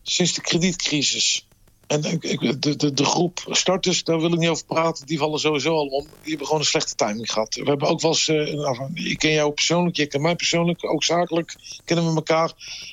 sinds 0.02 0.34
de 0.34 0.40
kredietcrisis. 0.40 1.48
En 1.90 2.04
ik- 2.20 2.60
de, 2.62 2.76
de, 2.76 2.92
de 2.92 3.04
groep 3.04 3.44
starters, 3.48 4.04
daar 4.04 4.20
wil 4.20 4.32
ik 4.32 4.38
niet 4.38 4.48
over 4.48 4.64
praten. 4.64 5.06
Die 5.06 5.18
vallen 5.18 5.40
sowieso 5.40 5.74
al 5.74 5.86
om. 5.86 6.02
Die 6.20 6.28
hebben 6.28 6.46
gewoon 6.46 6.60
een 6.62 6.68
slechte 6.68 6.94
timing 6.94 7.32
gehad. 7.32 7.54
We 7.54 7.64
hebben 7.68 7.88
ook 7.88 8.00
wel 8.00 8.10
eens. 8.10 8.28
eh, 8.28 8.54
nou, 8.54 8.90
ik 8.94 9.18
ken 9.18 9.30
jou 9.32 9.52
persoonlijk, 9.52 9.96
je 9.96 10.06
kent 10.06 10.22
mij 10.22 10.36
persoonlijk, 10.36 10.84
ook 10.92 11.04
zakelijk. 11.04 11.56
Kennen 11.84 12.06
we 12.06 12.14
elkaar. 12.14 12.48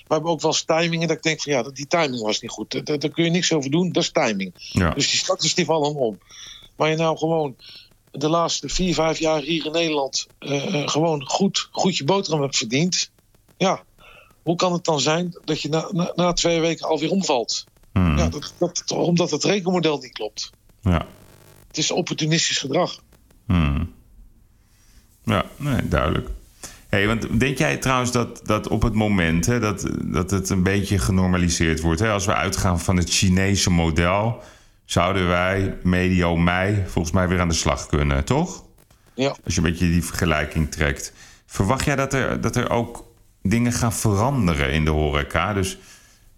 We 0.08 0.14
hebben 0.14 0.32
ook 0.32 0.42
wel 0.42 0.52
eens 0.52 0.64
timingen 0.66 1.08
dat 1.08 1.18
ik 1.18 1.24
denk 1.24 1.42
van 1.42 1.52
ja, 1.54 1.64
die 1.64 1.88
timing 1.88 2.22
was 2.22 2.40
niet 2.42 2.52
goed. 2.52 2.86
Daar, 2.86 3.00
daar 3.00 3.10
kun 3.12 3.24
je 3.24 3.30
niks 3.30 3.54
over 3.54 3.72
doen, 3.72 3.92
dat 3.92 4.04
is 4.04 4.12
timing. 4.12 4.52
ja. 4.56 4.94
Dus 4.94 5.10
die 5.10 5.20
starters 5.20 5.54
die 5.56 5.66
vallen 5.66 5.96
om. 5.96 6.20
Maar 6.76 6.90
je 6.90 6.96
nou 6.96 7.18
gewoon 7.18 7.56
de 8.12 8.30
laatste 8.30 8.70
vier, 8.70 8.94
vijf 8.94 9.20
jaar 9.20 9.42
hier 9.42 9.66
in 9.66 9.72
Nederland 9.72 10.28
eh, 10.40 10.82
eh, 10.82 10.88
gewoon 10.88 11.26
goed, 11.28 11.68
goed 11.72 11.98
je 11.98 12.04
boterham 12.04 12.42
hebt 12.42 12.58
verdiend. 12.58 13.12
Ja, 13.58 13.86
hoe 14.42 14.56
kan 14.56 14.74
het 14.74 14.84
dan 14.84 15.00
zijn 15.00 15.42
dat 15.46 15.62
je 15.62 15.70
na, 15.70 15.90
na, 15.92 16.12
na 16.16 16.34
twee 16.34 16.60
weken 16.60 16.88
alweer 16.88 17.12
omvalt? 17.12 17.68
Hmm. 17.98 18.18
Ja, 18.18 18.30
dat, 18.30 18.54
dat, 18.58 18.84
omdat 18.92 19.32
het 19.32 19.44
rekenmodel 19.44 19.98
niet 19.98 20.12
klopt. 20.12 20.50
ja. 20.82 21.06
Het 21.68 21.78
is 21.78 21.92
opportunistisch 21.92 22.58
gedrag. 22.58 23.00
Hmm. 23.46 23.94
Ja, 25.24 25.46
nee, 25.56 25.88
duidelijk. 25.88 26.30
Hey, 26.88 27.08
want 27.08 27.40
denk 27.40 27.58
jij 27.58 27.78
trouwens 27.78 28.12
dat, 28.12 28.42
dat 28.44 28.68
op 28.68 28.82
het 28.82 28.94
moment 28.94 29.46
hè, 29.46 29.60
dat, 29.60 29.88
dat 30.04 30.32
het 30.32 30.50
een 30.50 30.64
beetje 30.64 31.00
genormaliseerd 31.00 31.82
wordt, 31.82 32.00
hè, 32.00 32.12
als 32.12 32.26
we 32.26 32.34
uitgaan 32.34 32.80
van 32.80 32.98
het 32.98 33.10
Chinese 33.10 33.70
model, 33.70 34.44
zouden 34.86 35.28
wij 35.28 35.78
medio 35.84 36.36
mei 36.36 36.84
volgens 36.88 37.14
mij 37.14 37.28
weer 37.28 37.40
aan 37.40 37.50
de 37.50 37.54
slag 37.54 37.88
kunnen, 37.88 38.26
toch? 38.26 38.64
Ja. 39.14 39.36
Als 39.44 39.56
je 39.56 39.62
een 39.62 39.70
beetje 39.70 39.92
die 39.92 40.04
vergelijking 40.04 40.72
trekt. 40.72 41.14
Verwacht 41.46 41.86
jij 41.86 41.96
dat 41.96 42.14
er, 42.14 42.42
dat 42.42 42.56
er 42.56 42.70
ook 42.70 43.06
dingen 43.42 43.72
gaan 43.72 43.94
veranderen 43.94 44.72
in 44.72 44.86
de 44.86 44.92
horeca? 44.92 45.54
Dus 45.54 45.78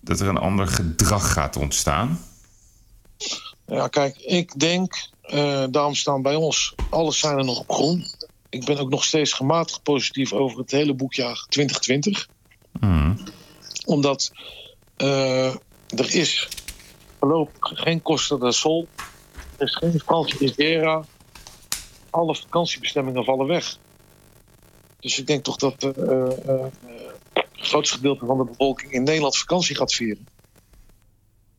dat 0.09 0.19
er 0.19 0.27
een 0.27 0.37
ander 0.37 0.67
gedrag 0.67 1.33
gaat 1.33 1.55
ontstaan? 1.55 2.19
Ja, 3.65 3.87
kijk, 3.87 4.17
ik 4.17 4.59
denk, 4.59 5.09
eh, 5.21 5.63
daarom 5.69 5.95
staan 5.95 6.21
bij 6.21 6.35
ons, 6.35 6.75
alles 6.89 7.19
zijn 7.19 7.37
er 7.37 7.45
nog 7.45 7.59
op 7.59 7.71
groen. 7.71 8.05
Ik 8.49 8.65
ben 8.65 8.77
ook 8.77 8.89
nog 8.89 9.03
steeds 9.03 9.33
gematigd 9.33 9.83
positief 9.83 10.33
over 10.33 10.59
het 10.59 10.71
hele 10.71 10.93
boekjaar 10.93 11.45
2020. 11.49 12.27
Hmm. 12.79 13.17
Omdat 13.85 14.31
eh, 14.95 15.53
er 15.87 16.13
is 16.15 16.47
voorlopig 17.19 17.71
geen 17.79 18.01
Costa 18.01 18.35
del 18.35 18.51
Sol. 18.51 18.87
Er 19.57 19.65
is 19.65 19.75
geen 19.75 19.99
Franse 19.99 20.37
Riviera. 20.37 21.05
Alle 22.09 22.35
vakantiebestemmingen 22.35 23.23
vallen 23.23 23.47
weg. 23.47 23.77
Dus 24.99 25.19
ik 25.19 25.27
denk 25.27 25.43
toch 25.43 25.55
dat 25.55 25.83
eh, 25.83 26.21
eh, 26.49 26.65
het 27.51 27.67
grootste 27.67 27.95
gedeelte 27.95 28.25
van 28.25 28.37
de 28.37 28.43
bevolking 28.43 28.91
in 28.91 29.03
Nederland 29.03 29.37
vakantie 29.37 29.75
gaat 29.75 29.93
vieren. 29.93 30.27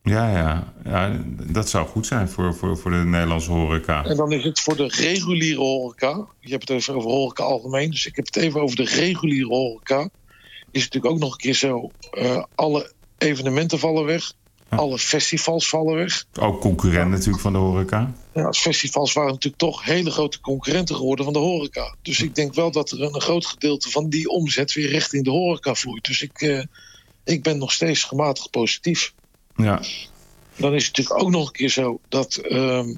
Ja, 0.03 0.31
ja, 0.31 0.73
ja, 0.85 1.21
dat 1.53 1.69
zou 1.69 1.87
goed 1.87 2.07
zijn 2.07 2.29
voor, 2.29 2.55
voor, 2.55 2.79
voor 2.79 2.91
de 2.91 2.97
Nederlandse 2.97 3.51
horeca. 3.51 4.05
En 4.05 4.17
dan 4.17 4.33
is 4.33 4.45
het 4.45 4.61
voor 4.61 4.77
de 4.77 4.87
reguliere 4.87 5.61
horeca. 5.61 6.27
Je 6.41 6.51
hebt 6.51 6.69
het 6.69 6.79
even 6.79 6.95
over 6.95 7.11
horeca 7.11 7.43
algemeen. 7.43 7.91
Dus 7.91 8.07
ik 8.07 8.17
heb 8.17 8.25
het 8.25 8.37
even 8.37 8.61
over 8.61 8.77
de 8.77 8.85
reguliere 8.85 9.49
horeca. 9.49 10.09
Is 10.71 10.83
het 10.83 10.93
natuurlijk 10.93 11.07
ook 11.15 11.19
nog 11.19 11.33
een 11.33 11.39
keer 11.39 11.55
zo. 11.55 11.91
eh, 12.11 12.45
alle 12.55 12.93
evenementen 13.19 13.79
vallen 13.79 14.05
weg. 14.05 14.33
Ja. 14.71 14.77
Alle 14.77 14.99
festivals 14.99 15.69
vallen 15.69 15.95
weg. 15.95 16.25
Ook 16.41 16.61
concurrent 16.61 17.11
natuurlijk 17.11 17.43
van 17.43 17.53
de 17.53 17.59
horeca. 17.59 18.13
Ja, 18.35 18.53
festivals 18.53 19.13
waren 19.13 19.31
natuurlijk 19.31 19.63
toch 19.63 19.85
hele 19.85 20.11
grote 20.11 20.41
concurrenten 20.41 20.97
geworden 20.97 21.25
van 21.25 21.35
de 21.35 21.41
horeca. 21.41 21.95
Dus 22.03 22.21
ik 22.21 22.35
denk 22.35 22.55
wel 22.55 22.71
dat 22.71 22.91
er 22.91 23.03
een, 23.03 23.21
groot 23.21 23.47
gedeelte 23.47 23.91
van 23.91 24.09
die 24.09 24.29
omzet 24.29 24.73
weer 24.73 24.89
richting 24.89 25.25
de 25.25 25.31
horeca 25.31 25.75
vloeit. 25.75 26.05
Dus 26.05 26.23
ik, 26.23 26.41
eh, 26.41 26.65
ik 27.25 27.43
ben 27.43 27.59
nog 27.59 27.73
steeds 27.73 28.03
gematigd 28.03 28.51
positief. 28.51 29.13
Ja, 29.57 29.83
Dan 30.57 30.75
is 30.75 30.87
het 30.87 30.97
natuurlijk 30.97 31.25
ook 31.25 31.31
nog 31.31 31.47
een 31.47 31.53
keer 31.53 31.71
zo 31.71 32.01
dat 32.09 32.37
ehm, 32.37 32.95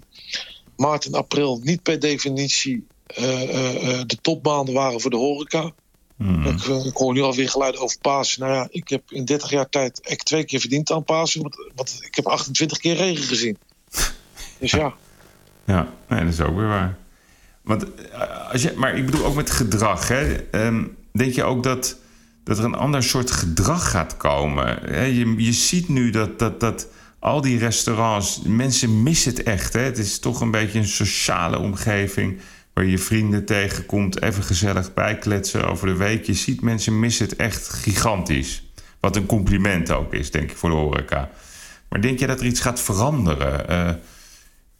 maart 0.76 1.04
en 1.04 1.14
april 1.14 1.61
niet 1.62 1.82
per 1.82 1.98
definitie 1.98 2.87
eh, 3.06 3.42
eh, 3.42 4.06
de 4.06 4.16
topmaanden 4.20 4.74
waren 4.74 5.00
voor 5.00 5.11
de 5.11 5.16
horeca. 5.16 5.72
Ik, 6.18 6.64
eh, 6.64 6.85
ik 6.85 6.96
hoor 6.96 7.12
nu 7.12 7.20
alweer 7.20 7.48
geluiden 7.48 7.81
over 7.81 7.98
Pasen. 8.01 8.40
Nou 8.40 8.53
ja, 8.53 8.68
ik 8.70 8.88
heb 8.88 9.03
in 9.09 9.25
30 9.25 9.51
jaar 9.51 9.68
tijd 9.68 10.01
echt 10.01 10.25
twee 10.25 10.44
keer 10.44 10.61
verdiend 10.61 10.90
aan 10.90 11.05
Pasen. 11.05 11.42
Want, 11.42 11.57
want 11.75 11.98
ik 12.01 12.14
heb 12.14 12.27
28 12.27 12.79
keer 12.79 12.96
regen 12.96 13.25
gezien. 13.25 13.59
Dus 14.59 14.70
ja. 14.70 14.94
ja 15.64 15.88
nee, 16.09 16.25
dat 16.25 16.33
is 16.33 16.40
ook 16.40 16.57
weer 16.57 16.68
waar. 16.68 16.98
Want, 17.62 17.94
eh, 17.94 18.51
als 18.51 18.62
je, 18.62 18.72
maar 18.77 18.96
ik 18.96 19.07
bedoel 19.07 19.25
ook 19.25 19.35
met 19.35 19.51
gedrag. 19.51 20.09
Hè? 20.09 20.35
Ehm, 20.35 20.85
denk 21.12 21.33
je 21.33 21.44
ook 21.44 21.62
dat, 21.62 21.96
dat 22.44 22.59
er 22.59 22.64
een 22.64 22.75
ander 22.75 23.03
soort 23.03 23.31
gedrag 23.31 23.90
gaat 23.90 24.16
komen? 24.16 24.79
Hè? 24.83 25.05
Je, 25.05 25.35
je 25.37 25.53
ziet 25.53 25.88
nu 25.88 26.11
dat, 26.11 26.38
dat, 26.38 26.61
dat 26.61 26.87
al 27.18 27.40
die 27.40 27.59
restaurants, 27.59 28.40
mensen 28.46 29.03
missen 29.03 29.33
het 29.33 29.42
echt. 29.42 29.72
Hè? 29.72 29.81
Het 29.81 29.98
is 29.98 30.18
toch 30.18 30.40
een 30.40 30.51
beetje 30.51 30.79
een 30.79 30.87
sociale 30.87 31.59
omgeving 31.59 32.40
waar 32.74 32.85
je 32.85 32.98
vrienden 32.98 33.44
tegenkomt, 33.44 34.22
even 34.22 34.42
gezellig 34.42 34.94
bijkletsen 34.94 35.68
over 35.68 35.87
de 35.87 35.96
week. 35.96 36.26
Je 36.26 36.35
ziet 36.35 36.61
mensen 36.61 37.00
missen 37.00 37.26
het 37.26 37.37
echt 37.37 37.68
gigantisch. 37.68 38.62
Wat 39.00 39.16
een 39.16 39.26
compliment 39.26 39.90
ook 39.90 40.14
is, 40.14 40.30
denk 40.30 40.50
ik, 40.50 40.56
voor 40.56 40.70
de 40.70 40.76
horeca. 40.76 41.30
Maar 41.88 42.00
denk 42.00 42.18
je 42.18 42.26
dat 42.26 42.40
er 42.40 42.46
iets 42.46 42.61
gaat 42.61 42.80
veranderen? 42.80 43.68
Eh, 43.68 43.94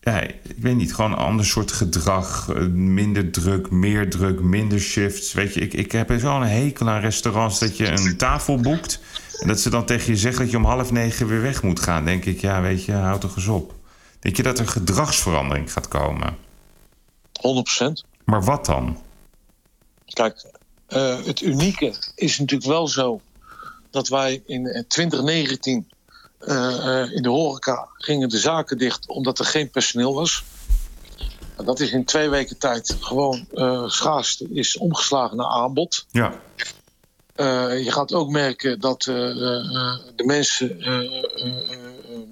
ja, 0.01 0.21
ik 0.21 0.37
weet 0.59 0.77
niet, 0.77 0.95
gewoon 0.95 1.13
een 1.13 1.19
ander 1.19 1.45
soort 1.47 1.73
gedrag. 1.73 2.49
eh, 2.49 2.67
Minder 2.73 3.31
druk, 3.31 3.71
meer 3.71 4.11
druk, 4.11 4.41
minder 4.41 4.81
shifts. 4.81 5.33
Weet 5.33 5.55
je, 5.55 5.61
ik, 5.61 5.73
ik 5.75 5.93
heb 5.93 6.13
zo'n 6.19 6.43
hekel 6.43 6.89
aan 6.89 7.01
restaurants 7.01 7.59
dat 7.59 7.77
je 7.77 7.87
een 7.87 8.17
tafel 8.17 8.61
boekt. 8.61 9.01
En 9.41 9.49
dat 9.49 9.61
ze 9.61 9.71
dan 9.71 9.85
tegen 9.85 10.13
je 10.13 10.19
zeggen 10.19 10.43
dat 10.43 10.51
je 10.51 10.57
om 10.57 10.65
half 10.65 10.93
negen 10.93 11.27
weer 11.27 11.43
weg 11.43 11.63
moet 11.63 11.81
gaan. 11.81 12.05
Denk 12.05 12.25
ik, 12.25 12.41
ja, 12.41 12.61
weet 12.61 12.85
je, 12.85 12.93
houd 12.93 13.21
toch 13.21 13.37
eens 13.37 13.47
op. 13.47 13.75
Denk 14.21 14.37
je 14.37 14.43
dat 14.43 14.59
er 14.59 14.69
gedragsverandering 14.69 15.73
gaat 15.73 15.89
komen? 15.89 16.37
100%. 17.43 18.09
Maar 18.25 18.45
wat 18.45 18.67
dan? 18.67 19.03
Kijk, 20.05 20.45
eh, 20.87 21.25
het 21.25 21.41
unieke 21.41 21.95
is 22.15 22.39
natuurlijk 22.39 22.71
wel 22.71 22.89
zo 22.89 23.21
dat 23.93 24.09
wij 24.09 24.43
in 24.47 24.67
eh, 24.67 24.83
2019 24.89 25.91
eh, 26.39 27.03
eh, 27.03 27.13
in 27.13 27.23
de 27.23 27.29
horeca 27.29 27.89
gingen 27.93 28.29
de 28.29 28.39
zaken 28.39 28.79
dicht 28.79 29.09
omdat 29.09 29.39
er 29.39 29.45
geen 29.45 29.71
personeel 29.71 30.15
was. 30.15 30.45
En 31.57 31.65
dat 31.65 31.81
is 31.81 31.93
in 31.93 32.05
twee 32.05 32.29
weken 32.29 32.59
tijd 32.59 32.97
gewoon 33.01 33.47
schaarste 33.87 34.49
is 34.51 34.77
omgeslagen 34.77 35.37
naar 35.37 35.47
aanbod. 35.47 36.07
Ja, 36.11 36.41
je 37.75 37.89
gaat 37.89 38.13
ook 38.13 38.31
merken 38.31 38.81
dat 38.81 39.03
de 39.03 40.23
mensen 40.25 40.77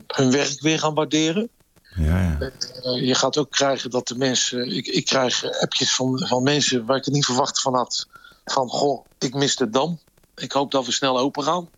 hun 0.07 0.31
werk 0.31 0.61
weer 0.61 0.79
gaan 0.79 0.95
waarderen. 0.95 1.49
Ja, 1.97 2.21
ja. 2.21 2.51
Eh, 2.83 3.07
je 3.07 3.15
gaat 3.15 3.37
ook 3.39 3.51
krijgen 3.51 3.91
dat 3.91 4.09
de 4.09 4.17
mensen. 4.17 4.77
Ik, 4.77 4.87
ik 4.87 5.05
krijg 5.05 5.61
appjes 5.61 5.95
van, 5.95 6.27
van 6.29 6.43
mensen 6.43 6.87
waar 6.87 6.97
ik 6.97 7.05
het 7.05 7.15
niet 7.15 7.25
verwacht 7.25 7.61
van 7.61 7.75
had. 7.75 8.07
Van 8.45 8.69
goh, 8.69 9.07
ik 9.19 9.35
mis 9.35 9.57
de 9.57 9.71
dam. 9.71 10.01
Ik 10.37 10.53
hoop 10.53 10.71
dat 10.71 10.87
we 10.87 10.93
snel 10.93 11.19
open 11.19 11.43
gaan. 11.43 11.69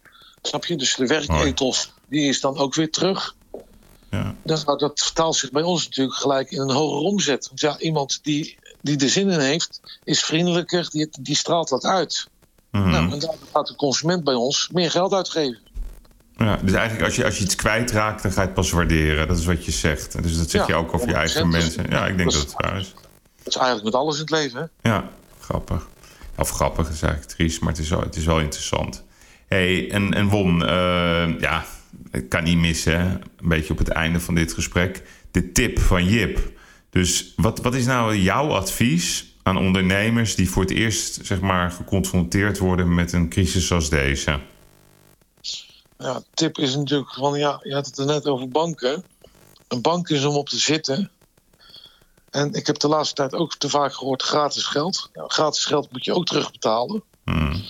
Snap 0.43 0.65
je? 0.65 0.77
Dus 0.77 0.95
de 0.95 1.07
werketels 1.07 1.93
die 2.09 2.29
is 2.29 2.41
dan 2.41 2.59
ook 2.59 2.75
weer 2.75 2.91
terug. 2.91 3.35
ja. 4.11 4.35
Dat, 4.45 4.67
nou, 4.67 4.79
dat 4.79 5.01
vertaalt 5.01 5.37
zich 5.37 5.51
bij 5.51 5.63
ons 5.63 5.85
natuurlijk 5.85 6.17
gelijk 6.17 6.51
in 6.51 6.61
een 6.61 6.71
hogere 6.71 7.01
omzet. 7.01 7.49
Want 7.49 7.61
ja, 7.61 7.79
iemand 7.79 8.19
die, 8.23 8.59
die 8.81 8.99
er 8.99 9.09
zin 9.09 9.31
in 9.31 9.41
heeft, 9.41 9.81
is 10.05 10.25
vriendelijker, 10.25 10.91
die, 10.91 11.09
die 11.21 11.37
straalt 11.37 11.69
dat 11.69 11.85
uit. 11.85 12.29
Mhm. 12.71 12.91
Nou, 12.91 13.13
en 13.13 13.19
daardoor 13.19 13.49
gaat 13.53 13.67
de 13.67 13.75
consument 13.75 14.25
bij 14.25 14.35
ons 14.35 14.69
meer 14.73 14.91
geld 14.91 15.13
uitgeven. 15.13 15.59
Ja. 16.37 16.57
Dus 16.63 16.73
eigenlijk 16.73 17.05
als 17.05 17.17
je, 17.17 17.25
als 17.25 17.39
je 17.39 17.45
iets 17.45 17.55
kwijtraakt, 17.55 18.23
dan 18.23 18.33
ga 18.33 18.41
je 18.41 18.47
het 18.47 18.55
pas 18.57 18.71
waarderen. 18.71 19.29
Dat 19.29 19.39
is 19.39 19.45
wat 19.45 19.65
je 19.65 19.71
zegt. 19.71 20.23
Dus 20.23 20.37
dat 20.37 20.51
zeg 20.51 20.61
Ja, 20.61 20.67
je 20.67 20.75
ook 20.75 20.95
over 20.95 21.09
je 21.09 21.15
eigen 21.15 21.45
100%. 21.47 21.49
mensen. 21.49 21.87
Ja, 21.89 22.07
ik 22.07 22.17
denk 22.17 22.33
Dat 22.33 22.41
het 22.41 22.53
waar 22.57 22.77
is. 22.81 22.95
Dat 23.37 23.47
is 23.47 23.57
eigenlijk 23.57 23.85
met 23.85 23.95
alles 23.95 24.15
in 24.15 24.21
het 24.21 24.31
leven. 24.31 24.71
Hè? 24.83 24.91
Ja, 24.91 25.09
grappig. 25.41 25.89
Of 26.37 26.51
grappig 26.51 26.89
is 26.91 27.03
eigenlijk 27.03 27.33
triest, 27.33 27.61
maar 27.61 27.73
het 27.73 27.79
is 27.83 27.89
wel, 27.89 28.01
het 28.01 28.17
is 28.17 28.25
wel 28.25 28.41
interessant. 28.41 29.05
hey, 29.49 29.91
en, 29.91 30.15
en 30.15 30.29
Won, 30.29 30.65
eh, 30.65 31.41
ja, 31.41 31.65
ik 32.11 32.29
kan 32.29 32.45
niet 32.45 32.59
missen, 32.59 33.01
hè? 33.01 33.07
een 33.09 33.49
beetje 33.49 33.73
op 33.73 33.79
het 33.79 33.89
einde 33.89 34.21
van 34.21 34.35
dit 34.35 34.53
gesprek, 34.53 35.03
de 35.31 35.53
tip 35.53 35.79
van 35.79 36.05
Jip. 36.05 36.41
Dus 36.91 37.33
wat, 37.37 37.61
wat 37.61 37.75
is 37.75 37.87
nou 37.87 38.17
jouw 38.17 38.49
advies 38.51 39.35
aan 39.43 39.57
ondernemers 39.57 40.35
die 40.35 40.51
voor 40.51 40.63
het 40.63 40.71
eerst 40.71 41.19
zeg 41.23 41.41
maar, 41.41 41.71
geconfronteerd 41.71 42.59
worden 42.59 42.95
met 42.95 43.13
een 43.13 43.29
crisis 43.29 43.67
zoals 43.67 43.91
deze? 43.91 44.39
Ja, 46.03 46.23
tip 46.35 46.59
is 46.59 46.77
natuurlijk 46.77 47.15
van, 47.15 47.39
ja, 47.39 47.61
je 47.63 47.75
had 47.75 47.87
het 47.87 47.99
er 47.99 48.07
net 48.07 48.27
over 48.27 48.49
banken. 48.49 49.05
een 49.69 49.81
bank 49.83 50.09
is 50.09 50.25
om 50.25 50.37
op 50.37 50.49
te 50.49 50.59
zitten. 50.59 51.11
En 52.31 52.53
ik 52.53 52.67
heb 52.67 52.79
de 52.79 52.89
laatste 52.89 53.15
tijd 53.15 53.35
ook 53.35 53.55
te 53.55 53.69
vaak 53.69 53.95
gehoord 53.95 54.23
gratis 54.23 54.65
geld. 54.65 55.11
Nou, 55.13 55.31
gratis 55.31 55.65
geld 55.65 55.93
moet 55.93 56.05
je 56.05 56.15
ook 56.15 56.27
terugbetalen. 56.27 57.03
Hmm. 57.25 57.65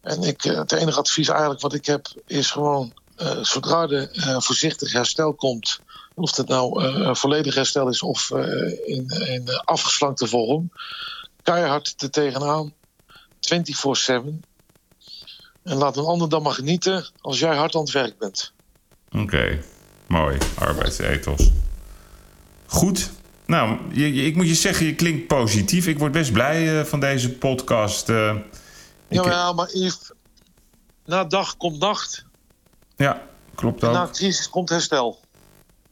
En 0.00 0.22
ik, 0.22 0.44
eh, 0.44 0.56
het 0.56 0.72
enige 0.72 0.98
advies 0.98 1.28
eigenlijk 1.28 1.60
wat 1.60 1.74
ik 1.74 1.86
heb 1.86 2.06
is 2.26 2.50
gewoon... 2.50 2.92
eh, 3.16 3.42
zodra 3.42 3.88
er 3.88 4.10
eh, 4.10 4.40
voorzichtig 4.40 4.92
herstel 4.92 5.34
komt... 5.34 5.80
of 6.14 6.36
het 6.36 6.48
nou 6.48 6.84
eh, 6.84 7.14
volledig 7.14 7.54
herstel 7.54 7.88
is 7.88 8.02
of 8.02 8.30
in, 8.84 9.08
in 9.08 9.48
afgeslankte 9.64 10.26
vorm... 10.26 10.70
keihard 11.42 11.94
er 12.02 12.10
tegenaan, 12.10 12.74
24-7... 13.40 14.40
En 15.66 15.76
laat 15.76 15.96
een 15.96 16.04
ander 16.04 16.28
dan 16.28 16.42
maar 16.42 16.52
genieten 16.52 17.06
als 17.20 17.38
jij 17.38 17.56
hard 17.56 17.74
aan 17.74 17.80
het 17.80 17.90
werk 17.92 18.18
bent. 18.18 18.52
Oké, 19.18 19.58
mooi. 20.06 20.38
Arbeidsethos. 20.58 21.50
Goed. 22.66 23.10
Nou, 23.46 23.78
je, 23.92 24.14
je- 24.14 24.22
ik 24.22 24.36
moet 24.36 24.48
je 24.48 24.54
zeggen, 24.54 24.86
je 24.86 24.94
klinkt 24.94 25.26
positief. 25.26 25.86
Ik 25.86 25.98
word 25.98 26.12
best 26.12 26.32
blij 26.32 26.78
eh, 26.80 26.84
van 26.84 27.00
deze 27.00 27.32
podcast. 27.32 28.08
eh. 28.08 28.34
ik- 29.08 29.24
Ja, 29.24 29.52
maar 29.52 29.68
Yves, 29.72 30.12
na 31.04 31.24
dag 31.24 31.56
komt 31.56 31.78
nacht. 31.78 32.24
ja, 32.96 33.22
klopt 33.54 33.82
En 33.82 33.92
na 33.92 34.08
crisis 34.12 34.48
komt 34.50 34.68
herstel. 34.68 35.20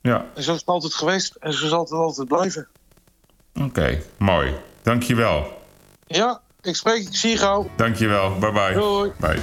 Ja, 0.00 0.26
En 0.34 0.42
zo 0.42 0.52
is 0.52 0.58
het 0.58 0.66
altijd 0.68 0.94
geweest 0.94 1.34
en 1.34 1.52
zo 1.52 1.68
zal 1.68 1.80
het 1.80 1.90
altijd 1.90 2.28
blijven. 2.28 2.68
oké. 3.60 4.02
Mooi. 4.18 4.54
Dankjewel. 4.82 5.62
Ja, 6.06 6.40
ik 6.62 6.76
spreek, 6.76 7.02
ik 7.08 7.16
zie 7.16 7.30
je 7.30 7.37
gauw. 7.37 7.70
Dankjewel. 7.76 8.38
Bye 8.38 8.52
bye. 8.52 8.72
Doei. 8.74 9.12
Bye. 9.20 9.40